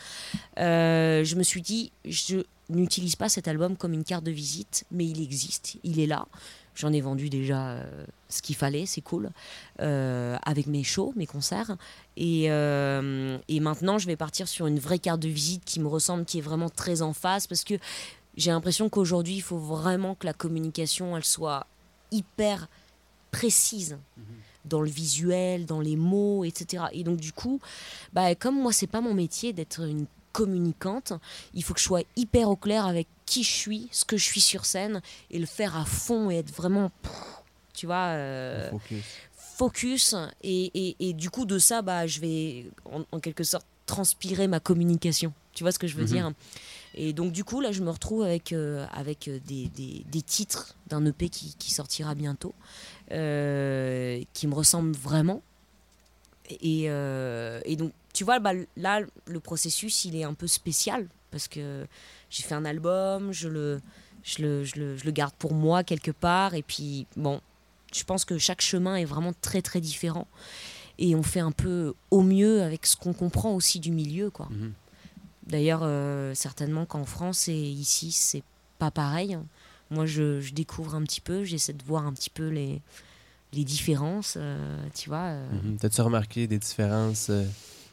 [0.59, 2.37] Euh, je me suis dit je
[2.69, 6.27] n'utilise pas cet album comme une carte de visite mais il existe il est là.
[6.75, 9.31] J'en ai vendu déjà euh, ce qu'il fallait, c'est cool,
[9.81, 11.75] euh, avec mes shows, mes concerts.
[12.17, 16.23] Et, et maintenant, je vais partir sur une vraie carte de visite qui me ressemble,
[16.25, 17.73] qui est vraiment très en face, parce que
[18.35, 21.65] j'ai l'impression qu'aujourd'hui, il faut vraiment que la communication, elle soit
[22.11, 22.69] hyper
[23.31, 23.97] précise
[24.67, 26.85] dans le visuel, dans les mots, etc.
[26.93, 27.59] Et donc, du coup,
[28.13, 31.13] bah, comme moi, c'est pas mon métier d'être une communicante,
[31.55, 34.23] il faut que je sois hyper au clair avec qui je suis, ce que je
[34.23, 35.01] suis sur scène,
[35.31, 36.91] et le faire à fond et être vraiment,
[37.73, 39.05] tu vois, euh, Focus.
[39.35, 40.15] focus.
[40.43, 44.47] Et, et- et du coup, de ça, bah, je vais en, en quelque sorte transpirer
[44.47, 45.33] ma communication.
[45.53, 46.07] Tu vois ce que je veux Mhm.
[46.07, 46.31] dire?
[46.93, 50.75] Et donc, du coup, là, je me retrouve avec, euh, avec des, des- des titres
[50.87, 52.53] d'un EP qui, qui sortira bientôt,
[53.11, 55.41] euh, qui me ressemblent vraiment.
[56.61, 61.07] Et, euh, et donc, tu vois, bah, là, le processus, il est un peu spécial
[61.31, 61.85] parce que
[62.29, 63.81] j'ai fait un album, je le,
[64.23, 66.53] je, le, je, le, je le garde pour moi quelque part.
[66.53, 67.41] Et puis, bon,
[67.93, 70.27] je pense que chaque chemin est vraiment très, très différent.
[70.99, 74.47] Et on fait un peu au mieux avec ce qu'on comprend aussi du milieu, quoi.
[74.49, 74.73] Mhm.
[75.45, 78.43] D'ailleurs, euh, certainement qu'en France et ici, c'est
[78.79, 79.37] pas pareil.
[79.89, 82.81] Moi, je, je découvre un petit peu, j'essaie de voir un petit peu les,
[83.53, 84.57] les différences, euh,
[84.93, 85.27] tu vois.
[85.29, 85.47] euh.
[85.63, 85.77] Mhm.
[85.77, 87.45] T'as-tu remarqué des différences euh,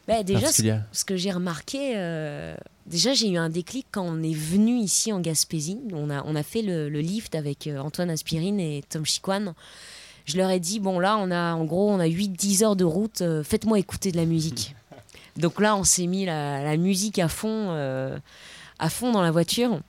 [0.08, 1.94] Ben, déjà, ce, que j'ai remarqué,
[2.86, 5.78] déjà, j'ai eu un déclic quand on est venu ici en Gaspésie.
[5.92, 9.54] On a, on a fait le, le lift avec Antoine Aspirine et Tom Chiquan.
[10.26, 12.84] Je leur ai dit, bon, là, on a, en gros, on a 8-10 heures de
[12.84, 14.74] route, faites-moi écouter de la musique.
[15.36, 17.70] Donc là, on s'est mis la, la musique à fond,
[18.78, 19.80] à fond dans la voiture.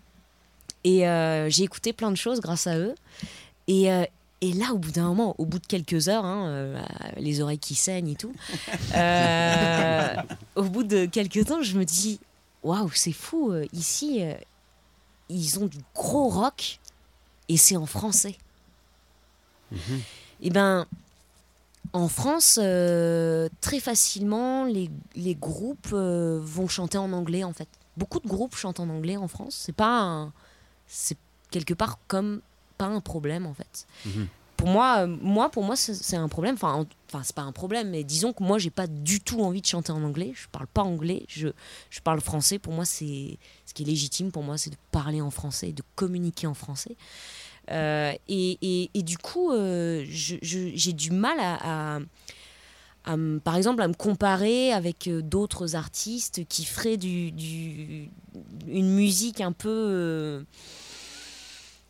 [0.86, 2.95] Et euh, j'ai écouté plein de choses grâce à eux.
[3.67, 4.06] Et, euh,
[4.41, 6.82] et là, au bout d'un moment, au bout de quelques heures, hein, euh,
[7.17, 8.32] les oreilles qui saignent et tout,
[8.95, 10.15] euh,
[10.56, 12.19] au bout de quelques temps, je me dis,
[12.63, 14.34] waouh, c'est fou, ici, euh,
[15.30, 16.80] ils ont du gros rock
[17.50, 18.36] et c'est en français.
[20.41, 20.86] Et ben,
[21.93, 27.67] en France, euh, très facilement, les, les groupes euh, vont chanter en anglais, en fait.
[27.98, 29.56] Beaucoup de groupes chantent en anglais en France.
[29.65, 30.34] C'est pas un-
[30.88, 31.17] c'est
[31.52, 32.41] quelque part comme
[32.78, 33.88] pas un problème, en fait.
[34.06, 34.28] Mhm.
[34.58, 36.56] Pour moi, euh, moi, pour moi, c'est un problème.
[36.56, 39.41] Enfin, en- enfin, c'est pas un problème, mais disons que moi, j'ai pas du tout
[39.41, 40.32] envie de chanter en anglais.
[40.34, 41.26] Je parle pas anglais.
[41.28, 41.50] Je,
[41.89, 42.58] je parle français.
[42.58, 44.32] Pour moi, c'est ce qui est légitime.
[44.32, 46.95] Pour moi, c'est de parler en français, de communiquer en français.
[47.71, 52.00] Euh, et, et- et du coup, euh, j'ai du mal à, à-
[53.06, 58.10] à me- par exemple, à me comparer avec euh, d'autres artistes qui feraient du, du-
[58.68, 60.44] une musique un peu euh,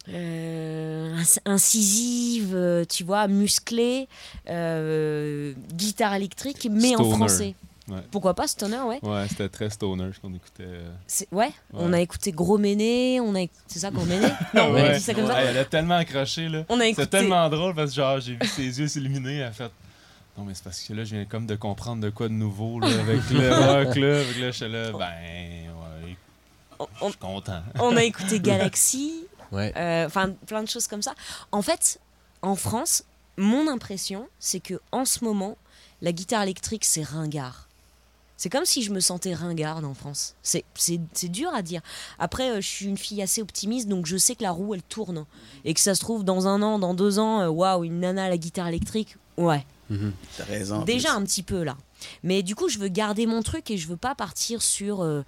[0.10, 4.08] euh, incisive, tu vois, musclée,
[4.50, 7.56] euh, guitare électrique, mais en français.
[7.88, 8.00] Ouais.
[8.12, 9.00] Pourquoi pas Stoner, ouais.
[9.04, 10.66] Ouais, c'était très stoner ce qu'on écoutait.
[11.32, 14.26] ouais, on a écouté Gros Méné, on a c'est ça Gros Méné?
[14.56, 14.96] Non, on a Ouais.
[14.96, 15.42] dit ça comme Ouais, ça.
[15.44, 16.64] Elle a tellement accroché, là.
[16.70, 17.04] On a écouté.
[17.04, 19.72] C'est tellement drôle parce que genre j'ai vu ses yeux s'illuminer, elle a fait
[20.38, 22.80] Non mais c'est parce que là je viens comme de comprendre de quoi de nouveau
[22.80, 26.18] là, avec le rock là, avec là j'étais là ben ouais,
[26.80, 27.62] On- je suis content.
[27.80, 29.72] on a écouté Galaxy, Ouais.
[29.78, 31.14] euh, enfin plein de choses comme ça.
[31.54, 32.00] En fait,
[32.42, 33.04] en France,
[33.38, 35.56] mon impression, c'est que en ce moment,
[36.02, 37.70] la guitare électrique, c'est ringard.
[38.38, 40.36] C'est comme si je me sentais ringarde en France.
[40.44, 41.80] C'est- C'est c'est dur à dire.
[42.20, 44.84] Après, euh, je suis une fille assez optimiste, donc je sais que la roue, elle
[44.84, 45.26] tourne.
[45.64, 48.26] Et que ça se trouve, dans un an, dans deux ans, euh, waouh, une nana
[48.26, 49.66] à la guitare électrique, ouais.
[50.40, 50.84] Raison.
[50.84, 51.18] Déjà plus.
[51.18, 51.78] un petit peu là.
[52.24, 55.24] Mais du coup, je veux garder mon truc et je veux pas partir sur euh,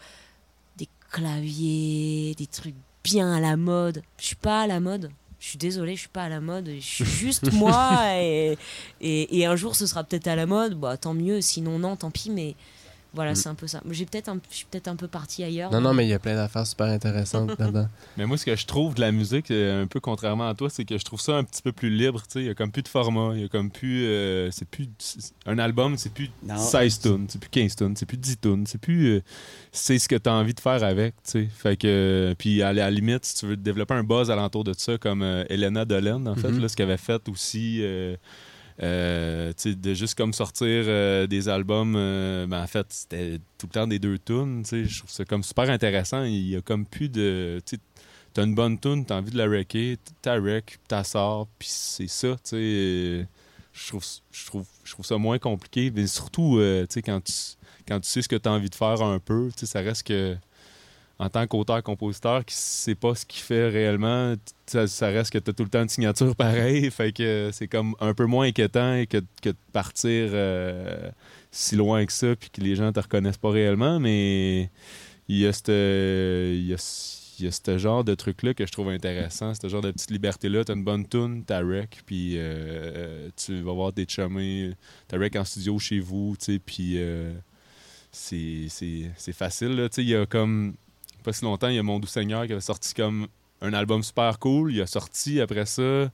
[0.77, 4.03] des claviers, des trucs bien à la mode.
[4.19, 5.11] Je suis pas à la mode.
[5.39, 6.67] Je suis désolée, je suis pas à la mode.
[6.67, 8.57] Je suis juste moi et,
[9.01, 10.73] et, et un jour ce sera peut-être à la mode.
[10.79, 11.41] Bah tant mieux.
[11.41, 12.31] Sinon non, tant pis.
[12.31, 12.55] Mais
[13.13, 13.35] Voilà, Mm.
[13.35, 13.81] c'est un peu ça.
[13.89, 15.71] J'ai peut-être un, je suis peut-être un peu partie ailleurs.
[15.71, 17.87] Non, non, mais il y a plein d'affaires super intéressantes là-dedans.
[18.17, 20.69] Mais moi, ce que je trouve de la musique, euh, un peu contrairement à toi,
[20.69, 22.21] c'est que je trouve ça un petit peu plus libre.
[22.23, 22.39] tu sais.
[22.41, 23.31] Il y a comme plus de format.
[23.35, 24.05] Il y a comme plus.
[24.05, 24.87] euh, c'est plus.
[25.45, 26.57] Un album, c'est plus Non.
[26.57, 28.65] 16 tunes, c'est plus 15 tunes, c'est plus 10 tunes.
[28.67, 29.07] C'est plus.
[29.15, 29.21] euh,
[29.71, 31.15] c'est ce que tu as envie de faire avec.
[31.23, 31.47] tu sais.
[31.55, 31.87] Fait que.
[31.87, 35.21] euh, puis à la limite, si tu veux développer un buzz alentour de ça, comme
[35.23, 36.59] euh, Elena Dolan, en fait, Mhm.
[36.61, 37.81] là, ce qu'elle avait fait aussi.
[38.83, 43.71] Euh, de juste comme sortir euh, des albums, euh, ben, en fait, c'était tout le
[43.71, 44.63] temps des deux tunes.
[44.65, 46.23] Je trouve ça comme super intéressant.
[46.23, 47.61] Il y a comme plus de.
[48.33, 52.07] T'as une bonne tune, t'as envie de la wrecker, t'as wreck, t'as sors, puis c'est
[52.07, 53.25] ça, Je
[53.87, 54.05] trouve,
[54.45, 56.61] trouve, trouve ça moins compliqué, mais surtout,
[57.03, 57.33] quand tu,
[57.87, 60.37] quand tu sais ce que t'as envie de faire un peu, ça reste que,
[61.19, 64.35] en tant qu'auteur-compositeur qui sait pas ce qu'il fait réellement,
[64.67, 68.13] ça, reste que t'as tout le temps une signature pareille, fait que c'est comme un
[68.13, 71.09] peu moins inquiétant que, que de partir euh,
[71.51, 74.69] si loin que ça, puis que les gens te reconnaissent pas réellement, mais
[75.27, 79.67] il y a il y a, ce genre de truc-là que je trouve intéressant, ce
[79.67, 80.63] genre de petite liberté-là.
[80.63, 84.71] T'as une bonne tune, t'as rec, puis euh, tu vas voir tes chumés,
[85.07, 87.33] t'as rec en studio chez vous, tu sais, puis euh,
[88.11, 89.89] c'est facile, là.
[89.89, 90.75] Tu il y a comme,
[91.27, 93.27] pas si longtemps, il y a Mon Doux Seigneur qui avait sorti comme
[93.59, 94.71] un album super cool.
[94.73, 96.09] Il a sorti après ça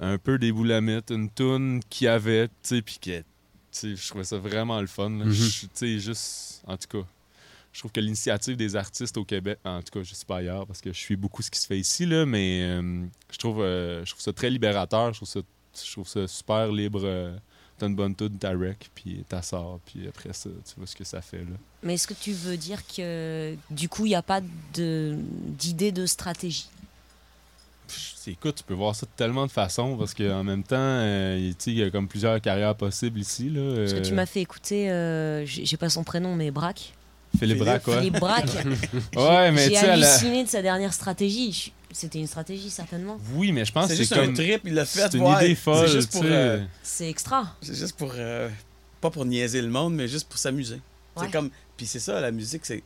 [0.00, 3.24] un peu des boulamites, une tune qu'il avait, tu sais, puis que, tu
[3.70, 7.06] sais, je trouvais ça vraiment le fun, Tu sais, juste, en tout cas,
[7.70, 10.66] je trouve que l'initiative des artistes au Québec, en tout cas, je sais pas ailleurs
[10.66, 13.60] parce que je suis beaucoup ce qui se fait ici, là, mais euh, je, trouve,
[13.60, 15.12] euh, je trouve ça très libérateur.
[15.12, 15.40] Je trouve ça,
[15.84, 17.02] je trouve ça super libre.
[17.04, 17.36] euh,
[17.78, 20.94] T'as une bonne tune, t'as rec, puis t'as sort, puis après ça, tu vois ce
[20.94, 21.38] que ça fait.
[21.38, 21.56] Là.
[21.82, 24.40] Mais est-ce que tu veux dire que du coup, il n'y a pas
[24.74, 25.16] de-
[25.48, 26.68] d'idée de stratégie?
[27.88, 31.36] Pff, Écoute, tu peux voir ça de tellement de façons parce qu'en même temps, euh,
[31.38, 33.50] il tu sais, il y a comme plusieurs carrières possibles ici.
[33.50, 36.92] Là, Parce que euh, tu m'as fait écouter, euh, j'ai pas son prénom, mais Braque.
[37.38, 37.98] Philippe Braque, ouais.
[37.98, 38.46] Philippe Braque.
[39.16, 41.72] Ouais, mais tu J'ai halluciné de sa dernière stratégie.
[41.96, 43.18] C'était une stratégie, certainement.
[43.34, 44.30] Oui, mais je pense C'est que juste c'est comme.
[44.30, 45.08] un trip, il l'a fait.
[45.10, 45.44] C'est une ouais.
[45.46, 47.56] idée folle, C'est juste euh, C'est extra.
[47.62, 48.50] c'est juste pour euh,
[49.00, 50.80] pas pour niaiser le monde, mais juste pour s'amuser.
[51.16, 51.24] Ouais.
[51.24, 52.82] C'est comme, puis c'est ça, la musique, c'est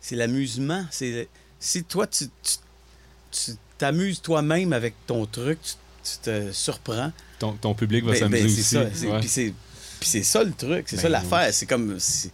[0.00, 0.84] c'est l'amusement.
[0.92, 1.28] C'est
[1.58, 2.26] si toi tu
[3.32, 5.72] tu- t'amuses toi-même avec ton truc, tu,
[6.04, 7.12] tu te surprends.
[7.38, 8.62] Ton, ton public va Ben- s'amuser ben, aussi.
[8.62, 8.90] c'est ça.
[8.94, 9.20] c'est- Ouais.
[9.20, 9.54] Puis c'est
[9.98, 11.12] puis c'est ça le truc, c'est Ben ça oui.
[11.12, 11.52] l'affaire.
[11.52, 12.30] C'est comme c'est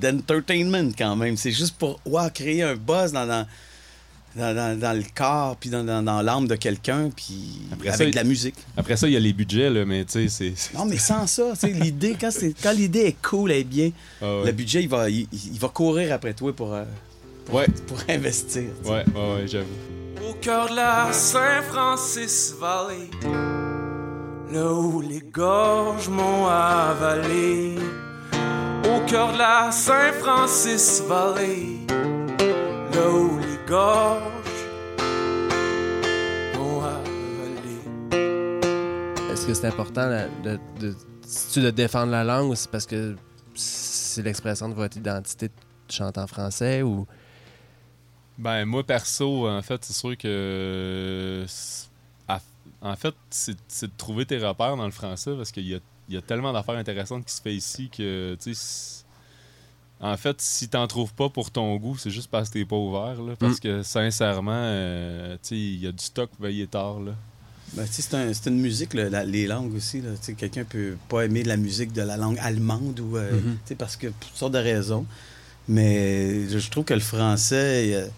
[0.00, 1.36] l'entertainment quand même.
[1.36, 3.46] C'est juste pour ouais, créer un buzz dans dans,
[4.36, 7.98] dans, dans- dans le corps puis dans, dans, dans l'âme de quelqu'un puis Après avec
[7.98, 8.54] ça, de la musique.
[8.76, 10.74] Après ça, il y a les budgets, là, mais tu sais, c'est.
[10.76, 13.64] Non, mais sans ça, tu sais, l'idée, quand, c'est- quand l'idée est cool, elle est
[13.64, 13.90] bien,
[14.22, 14.46] Ah ouais.
[14.46, 16.84] le budget, il va, il, il va courir après toi pour, euh,
[17.46, 17.66] pour, Ouais.
[17.86, 18.62] pour investir.
[18.82, 18.90] tu sais.
[18.90, 19.66] Ouais, ouais, ouais, j'avoue.
[20.28, 23.08] Au cœur de la Saint-Francis Valley,
[24.52, 27.74] là où les gorges m'ont avalé.
[28.84, 33.38] Au cœur de la Saint-Francis Valley, là où
[36.56, 37.76] m'ont avalé.
[39.32, 40.08] Est-ce que c'est important
[40.42, 43.16] de, de, c'est-tu de défendre la langue ou c'est parce que
[43.54, 45.52] c'est l'expression de votre identité de
[45.92, 47.06] chanter en français ou?
[48.38, 51.44] Ben, moi, perso, en fait, c'est sûr que.
[51.46, 51.88] c'est-
[52.26, 52.40] à-
[52.82, 53.52] En fait, c'est
[53.82, 55.78] de trouver tes repères dans le français parce qu'il y a,
[56.08, 58.99] il y a tellement d'affaires intéressantes qui se fait ici que, tu sais.
[60.02, 62.76] En fait, si t'en trouves pas pour ton goût, c'est juste parce que t'es pas
[62.76, 63.34] ouvert, là.
[63.38, 67.12] Parce que, sincèrement, euh, il y a du stock veillé tard, là.
[67.74, 70.02] Ben, c'est un- c'est une musique, là, la- les langues aussi.
[70.36, 73.30] Quelqu'un peut pas aimer la musique de la langue allemande ou euh,
[73.66, 75.04] sais, parce que pour toutes sortes de raisons.
[75.68, 78.08] Mais je trouve que le français,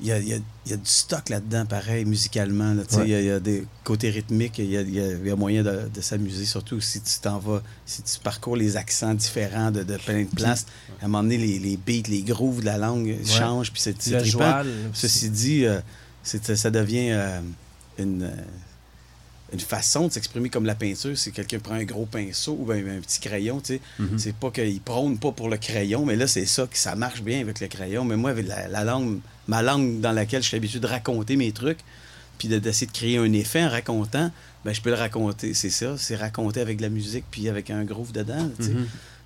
[0.00, 0.30] il y a, y
[0.66, 2.72] y du stock là-dedans, pareil, musicalement.
[2.74, 2.82] là.
[2.92, 3.02] Ouais.
[3.04, 6.00] Il y, a- il y a des côtés rythmiques, il y a, moyen de, de
[6.00, 10.22] s'amuser, surtout si tu t'en vas, si tu parcours les accents différents de, de plein
[10.22, 10.66] de places.
[11.00, 14.00] À un moment donné, les, les beats, les grooves de la langue changent, puis c'est
[14.00, 14.62] c'est trippant.
[14.92, 15.80] Ceci dit, euh,
[16.22, 17.40] c'est- ça devient euh,
[17.98, 18.30] une, euh,
[19.52, 21.16] une façon de s'exprimer comme la peinture.
[21.16, 24.18] Si quelqu'un prend un gros pinceau ou un petit crayon, tu sais, Mhm.
[24.18, 27.22] c'est pas qu'il prône pas pour le crayon, mais là, c'est ça, que ça marche
[27.22, 28.04] bien avec le crayon.
[28.04, 31.34] Mais moi, avec la, la langue, ma langue dans laquelle je suis habitué de raconter
[31.36, 31.78] mes trucs,
[32.38, 34.30] puis de- d'essayer de créer un effet en racontant,
[34.64, 35.54] ben, je peux le raconter.
[35.54, 38.48] C'est ça, c'est raconter avec de la musique, puis avec un groove dedans.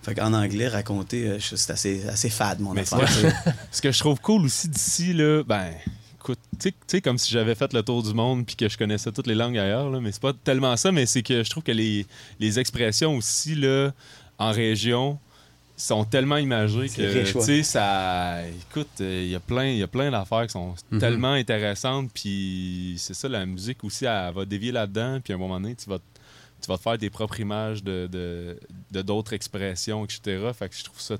[0.02, 3.08] Fait qu'en anglais, raconter, euh, c'est assez, assez fade, mon Mais affaire.
[3.70, 5.66] Ce que je trouve cool aussi d'ici, là, ben,
[6.20, 8.68] écoute, tu sais- tu sais, comme si j'avais fait le tour du monde puis que
[8.68, 11.44] je connaissais toutes les langues ailleurs, là, mais c'est pas tellement ça, mais c'est que
[11.44, 12.04] je trouve que les,
[12.40, 13.92] les expressions aussi, là,
[14.38, 15.20] en région,
[15.86, 18.38] sont tellement imagées C'est que, tu sais, ça...
[18.70, 20.98] Écoute, il y a plein, il y a plein d'affaires qui sont Mhm.
[21.00, 25.38] tellement intéressantes, puis c'est ça, la musique aussi, elle va dévier là-dedans, puis à un
[25.38, 25.98] moment donné, tu vas
[26.60, 28.56] tu vas te faire tes propres images de de-
[28.92, 30.20] de d'autres expressions, etc.
[30.56, 31.16] Fait que je trouve ça.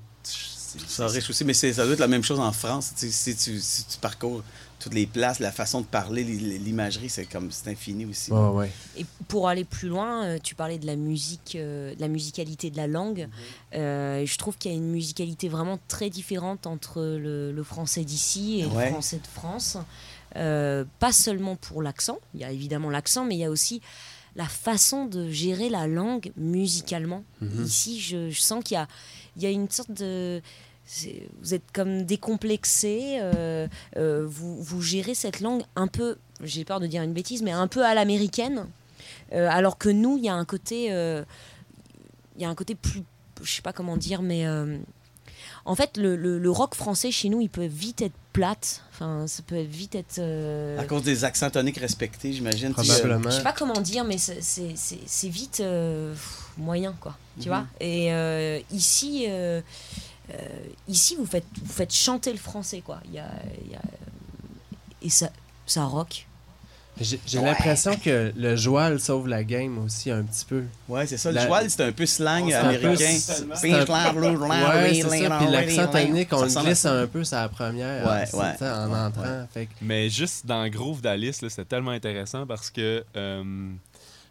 [0.87, 2.92] Ça riche aussi, mais ça doit être la même chose en France.
[2.94, 4.42] Si, tu, si tu parcours
[4.83, 8.33] toutes les places, la façon de parler, l'i- l'imagerie, c'est comme c'est infini aussi.
[8.33, 8.71] Ouais.
[8.97, 12.71] Et pour aller plus loin, euh, tu parlais de la musique, euh, de la musicalité
[12.71, 13.29] de la langue.
[13.75, 17.62] Euh, et je trouve qu'il y a une musicalité vraiment très différente entre le, le
[17.62, 18.87] français d'ici et Ouais.
[18.87, 19.77] le français de France.
[20.37, 23.81] Euh, pas seulement pour l'accent, il y a évidemment l'accent, mais il y a aussi
[24.35, 27.23] la façon de gérer la langue musicalement.
[27.62, 28.88] Ici, je, je sens qu'il y a,
[29.37, 30.40] il y a une sorte de...
[31.40, 36.81] Vous êtes comme décomplexé, euh, euh, vous, vous gérez cette langue un peu, j'ai peur
[36.81, 38.66] de dire une bêtise, mais un peu à l'américaine.
[39.33, 41.24] Euh, alors que nous, il y a un côté, euh,
[42.37, 43.02] il y a un côté plus,
[43.42, 44.76] je sais pas comment dire, mais euh,
[45.64, 48.83] en fait, le, le- le rock français chez nous, il peut vite être plate.
[48.92, 50.18] Enfin, ça peut vite être.
[50.18, 52.72] euh, À cause des accents toniques respectés, j'imagine.
[52.74, 53.31] Probablement.
[53.31, 57.16] je sais pas comment dire, mais c'est- vite euh, pff, moyen, quoi.
[57.40, 57.55] Tu Mhm.
[57.55, 59.24] vois Et euh, ici,
[60.89, 63.01] ici, vous faites, vous faites chanter le français, quoi.
[63.07, 63.29] Il y a,
[63.65, 63.81] il y a-
[65.03, 65.29] et ça,
[65.67, 66.27] ça rock.
[67.01, 70.65] J'ai l'impression que le joual sauve la game aussi un petit peu.
[70.89, 71.31] Ouais, c'est ça.
[71.31, 72.97] Le La- joual, c'est un peu slang C'est un peu- américain.
[72.97, 74.11] c'est un- Puis c'est c'est l'accent ça
[76.33, 78.07] on le glisse un peu sur la première.
[78.07, 78.57] Ouais, c'est ouais.
[78.59, 79.47] ça, en Ouais, entrant.
[79.55, 83.71] Fait que- Mais juste dans Groove d'Alice, c'était tellement intéressant parce que euh,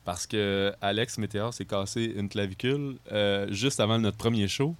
[0.05, 4.75] parce que Alex Météor s'est cassé une clavicule euh, juste avant notre premier show.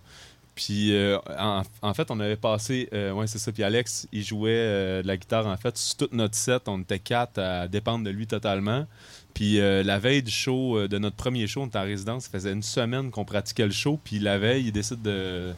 [0.53, 3.51] Puis euh, en, en fait, on avait passé, euh, ouais c'est ça.
[3.51, 6.63] Puis Alex, il jouait euh, de la guitare en fait sur toute notre set.
[6.67, 8.85] On était quatre à dépendre de lui totalement.
[9.33, 12.25] Puis euh, la veille du show, euh, de notre premier show, on était en résidence.
[12.25, 13.97] Ça faisait une semaine qu'on pratiquait le show.
[14.03, 15.53] Puis la veille, il décide de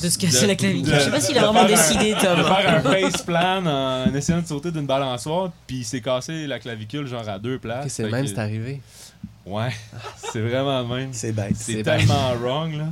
[0.00, 0.94] De se casser De- la clavicule.
[0.94, 2.38] Je sais pas s'il a vraiment faire un- décidé, Tom.
[2.38, 6.46] de faire un face plan en essayant de sauter d'une balançoire, puis il s'est cassé
[6.46, 7.86] la clavicule genre à deux places.
[7.86, 8.80] Ok, c'est même, que- c'est arrivé.
[9.44, 9.70] Ouais,
[10.32, 11.08] c'est vraiment même.
[11.12, 11.56] C'est bête.
[11.56, 12.86] C'est c'est tellement wrong, là.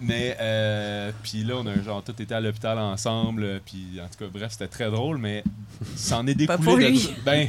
[0.00, 4.24] Mais, euh, puis là, on a genre tout été à l'hôpital ensemble, puis en tout
[4.24, 5.44] cas, bref, c'était très drôle, mais
[5.96, 6.56] ça en est découlé.
[6.58, 7.08] Pas pour de- lui.
[7.24, 7.48] Ben,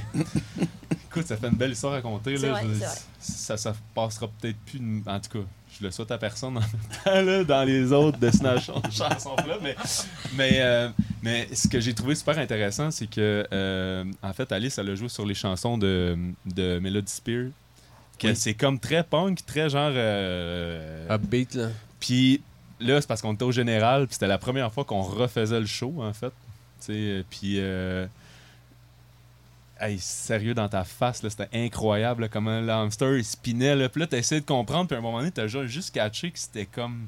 [1.06, 2.52] écoute, ça fait une belle histoire à raconter, là.
[2.52, 2.86] vrai, Je-
[3.20, 5.46] ça, ça passera peut-être plus, de- en tout cas,
[5.80, 6.70] je le souhaite à personne en même
[7.04, 9.76] temps, là, dans les autres destinations chansons là, mais,
[10.36, 10.90] mais, euh,
[11.24, 14.96] mais ce que j'ai trouvé super intéressant, c'est que, euh, en fait, Alice, elle a
[14.96, 17.46] joué sur les chansons de, de Melody Spear,
[18.20, 18.36] que Oui.
[18.36, 19.92] c'est comme très punk, très genre...
[19.94, 21.70] euh, Upbeat, là.
[22.02, 22.42] Puis
[22.82, 25.66] là, c'est parce qu'on était au général, puis c'était la première fois qu'on refaisait le
[25.66, 26.34] show, en fait.
[26.82, 27.56] Sais, puis.
[27.60, 28.06] euh,
[29.80, 33.76] Hey, sérieux dans ta face, c'était incroyable là, comment le hamster il spinait.
[33.76, 33.90] Là.
[33.90, 36.38] Puis là, t'essayais de comprendre, puis à un moment donné, t'as ju- juste catché que
[36.38, 37.08] c'était comme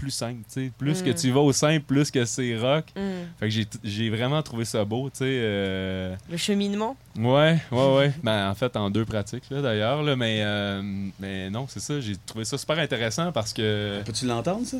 [0.00, 0.40] plus simple.
[0.52, 0.72] tu sais.
[0.78, 1.14] Plus que Mm.
[1.14, 2.86] tu vas au simple, plus que c'est rock.
[2.96, 3.00] Mm.
[3.38, 5.24] Fait que j'ai- j'ai vraiment trouvé ça beau, tu sais.
[5.26, 6.96] euh, Le cheminement?
[7.18, 8.12] Ouais, ouais, ouais.
[8.24, 10.02] ben, en fait, en deux pratiques, là, d'ailleurs.
[10.02, 10.82] Là, mais, euh,
[11.20, 12.00] mais non, c'est ça.
[12.00, 14.00] J'ai trouvé ça super intéressant parce que.
[14.04, 14.78] Peux-tu l'entendre, ça?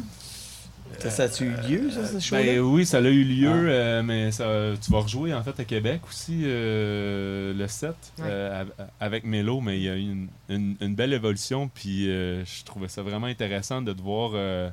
[0.99, 2.43] Ça, ça a-tu eu lieu, ça, ce show-là?
[2.43, 3.53] Ben oui, ça a eu lieu, Ah.
[3.71, 8.25] euh, mais ça, tu vas rejouer en fait à Québec aussi euh, le 7 Ouais.
[8.27, 12.11] euh, av- avec Mélo, mais il y a eu une, une- une belle évolution, puis
[12.11, 14.69] euh, je trouvais ça vraiment intéressant de te voir euh,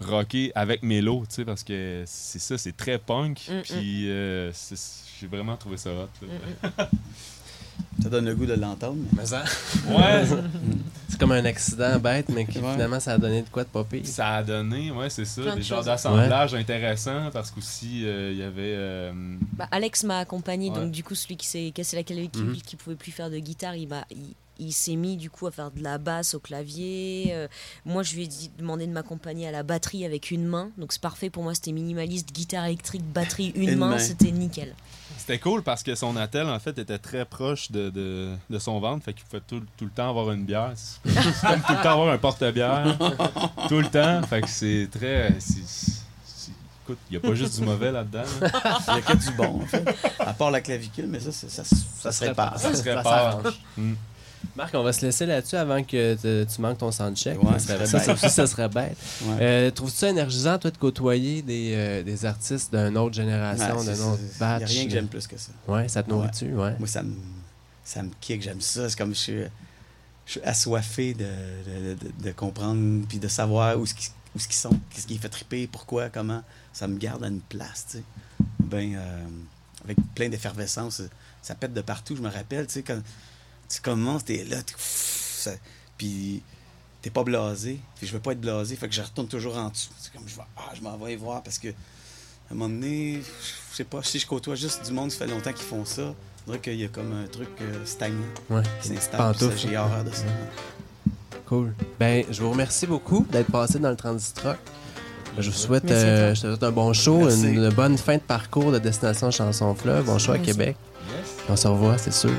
[0.00, 3.62] rocker avec Mélo, tu sais, parce que c'est ça, c'est très punk, Mm, mm.
[3.62, 4.52] puis euh,
[5.20, 6.08] j'ai vraiment trouvé ça hot.
[6.22, 6.88] là.
[8.02, 8.96] Ça donne le goût de l'entendre.
[9.12, 9.44] mais- Mais ça-
[9.88, 10.24] Ouais,
[11.08, 12.72] C'est comme un accident bête, mais qui Ouais.
[12.72, 14.00] finalement, ça a donné de quoi de pire.
[14.04, 15.86] ça a donné, ouais, c'est ça, Plein des genres choses.
[15.86, 18.74] d'assemblages intéressants, parce qu'aussi, euh, il y avait...
[18.76, 19.12] euh,
[19.52, 20.76] Bah, Alex m'a accompagné, Ouais.
[20.76, 22.56] donc du coup, celui qui s'est cassé la Mhm.
[22.62, 25.50] qui pouvait plus faire de guitare, il, m'a- il, il s'est mis du coup à
[25.50, 27.28] faire de la basse au clavier.
[27.32, 27.48] Euh,
[27.84, 30.92] moi, je lui ai dit- demandé de m'accompagner à la batterie avec une main, donc
[30.92, 31.54] c'est parfait pour moi.
[31.54, 33.98] C'était minimaliste, guitare électrique, batterie, une, Une main, main.
[33.98, 34.74] c'était nickel.
[35.16, 38.80] C'était cool parce que son attel, en fait, était très proche de, de, de son
[38.80, 39.04] ventre.
[39.04, 40.72] Fait qu'il pouvait tout, tout le temps avoir une bière.
[40.76, 41.02] C'est
[41.46, 42.96] comme tout le temps avoir un porte-bière.
[43.68, 44.22] tout le temps.
[44.26, 45.32] Fait que c'est très.
[46.88, 48.22] il n'y a pas juste du mauvais là-dedans.
[48.40, 48.78] là.
[48.88, 49.84] Il n'y a que du bon, en fait.
[50.18, 52.58] À part la clavicule, mais ça, ça, ça, ça se répare.
[52.58, 53.42] Ça se Ça répare.
[53.76, 53.92] Mm.
[54.56, 57.42] Marc, on va se laisser là-dessus avant que te- tu manques ton soundcheck.
[57.42, 58.30] Ouais, ça, serait- ça, bête.
[58.30, 58.96] ça serait bête.
[59.22, 59.36] Ouais.
[59.40, 63.84] Euh, Trouves-tu ça énergisant, toi, de côtoyer des, euh, des artistes d'une autre génération, Ouais,
[63.84, 64.58] d'un autre c'est- Il batch?
[64.58, 65.52] n'y a rien que j'aime plus que ça.
[65.66, 66.74] Ouais, ça te nourrit-tu, ouais.
[66.78, 67.14] Moi, ça me,
[67.84, 68.88] ça me kick, j'aime ça.
[68.88, 69.42] C'est comme je suis,
[70.26, 74.38] je suis assoiffé de, de, de- de comprendre puis de savoir où ce qu'ils où
[74.38, 76.42] ce sont, qu'est-ce qui les fait triper, pourquoi, comment.
[76.72, 78.04] Ça me garde à une place, tu sais.
[78.60, 79.24] Ben, euh,
[79.84, 81.00] avec plein d'effervescence,
[81.42, 82.14] ça pète de partout.
[82.14, 83.00] Je me rappelle, tu sais, quand
[83.68, 85.56] tu commences, t'es là, t'es- ça-
[85.96, 86.42] puis
[87.02, 87.78] t'es pas blasé.
[87.96, 89.90] Puis je veux pas être blasé, fait que je retourne toujours en dessous.
[90.00, 92.68] C'est comme, je vais, ah, je m'en vais y voir parce que à un moment
[92.74, 93.20] donné,
[93.70, 96.14] je sais pas, si je côtoie juste du monde, ça fait longtemps qu'ils font ça,
[96.46, 98.62] On dirait qu'il y a comme un truc euh, stagnant Ouais.
[98.80, 99.36] qui s'installe.
[99.36, 100.24] Ça, J'ai horreur de ça.
[101.44, 101.74] Cool.
[102.00, 104.56] Ben, je vous remercie beaucoup d'être passé dans le Transistrock.
[105.36, 108.72] Je vous souhaite, euh, je te souhaite un bon show, une, bonne fin de parcours
[108.72, 110.06] de Destination Chanson Fleuve.
[110.06, 110.38] Bon show à.
[110.38, 110.76] Québec.
[111.50, 112.32] On se revoit, c'est sûr.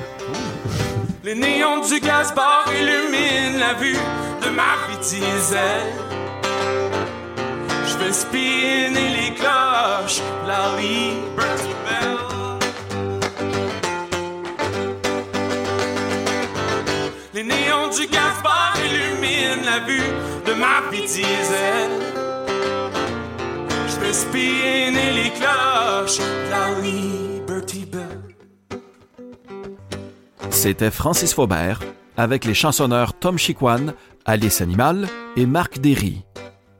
[1.22, 3.97] Les néons du gaz bar illuminent la vue
[4.41, 5.91] de ma vie diesel.
[7.86, 12.17] Je fais spinner les cloches, la Liberty Bell.
[17.34, 20.09] Les néons du gaz bar illuminent la vue
[20.45, 21.91] de ma vie diesel.
[23.89, 27.28] Je fais spinner les cloches, la Liberty
[30.60, 31.80] C'était Francis Faubert
[32.18, 33.93] avec les chansonneurs Tom Chiquan,
[34.26, 35.07] Alice Animal
[35.38, 36.26] et Marc Derry.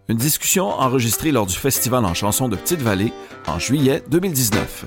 [0.10, 3.14] Une discussion enregistrée lors du Festival en chansons de Petite-Vallée
[3.48, 4.86] en juillet 2019.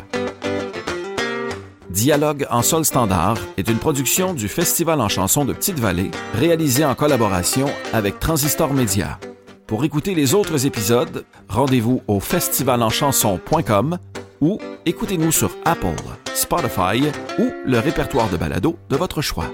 [1.89, 6.95] Dialogue en sol standard est une production du Festival en chansons de Petite-Vallée réalisée en
[6.95, 9.19] collaboration avec Transistor Média.
[9.67, 13.99] Pour écouter les autres épisodes, rendez-vous au festivalenchanson.com
[14.43, 15.97] ou écoutez-nous sur Apple,
[16.35, 19.47] Spotify ou le répertoire de balado de votre choix.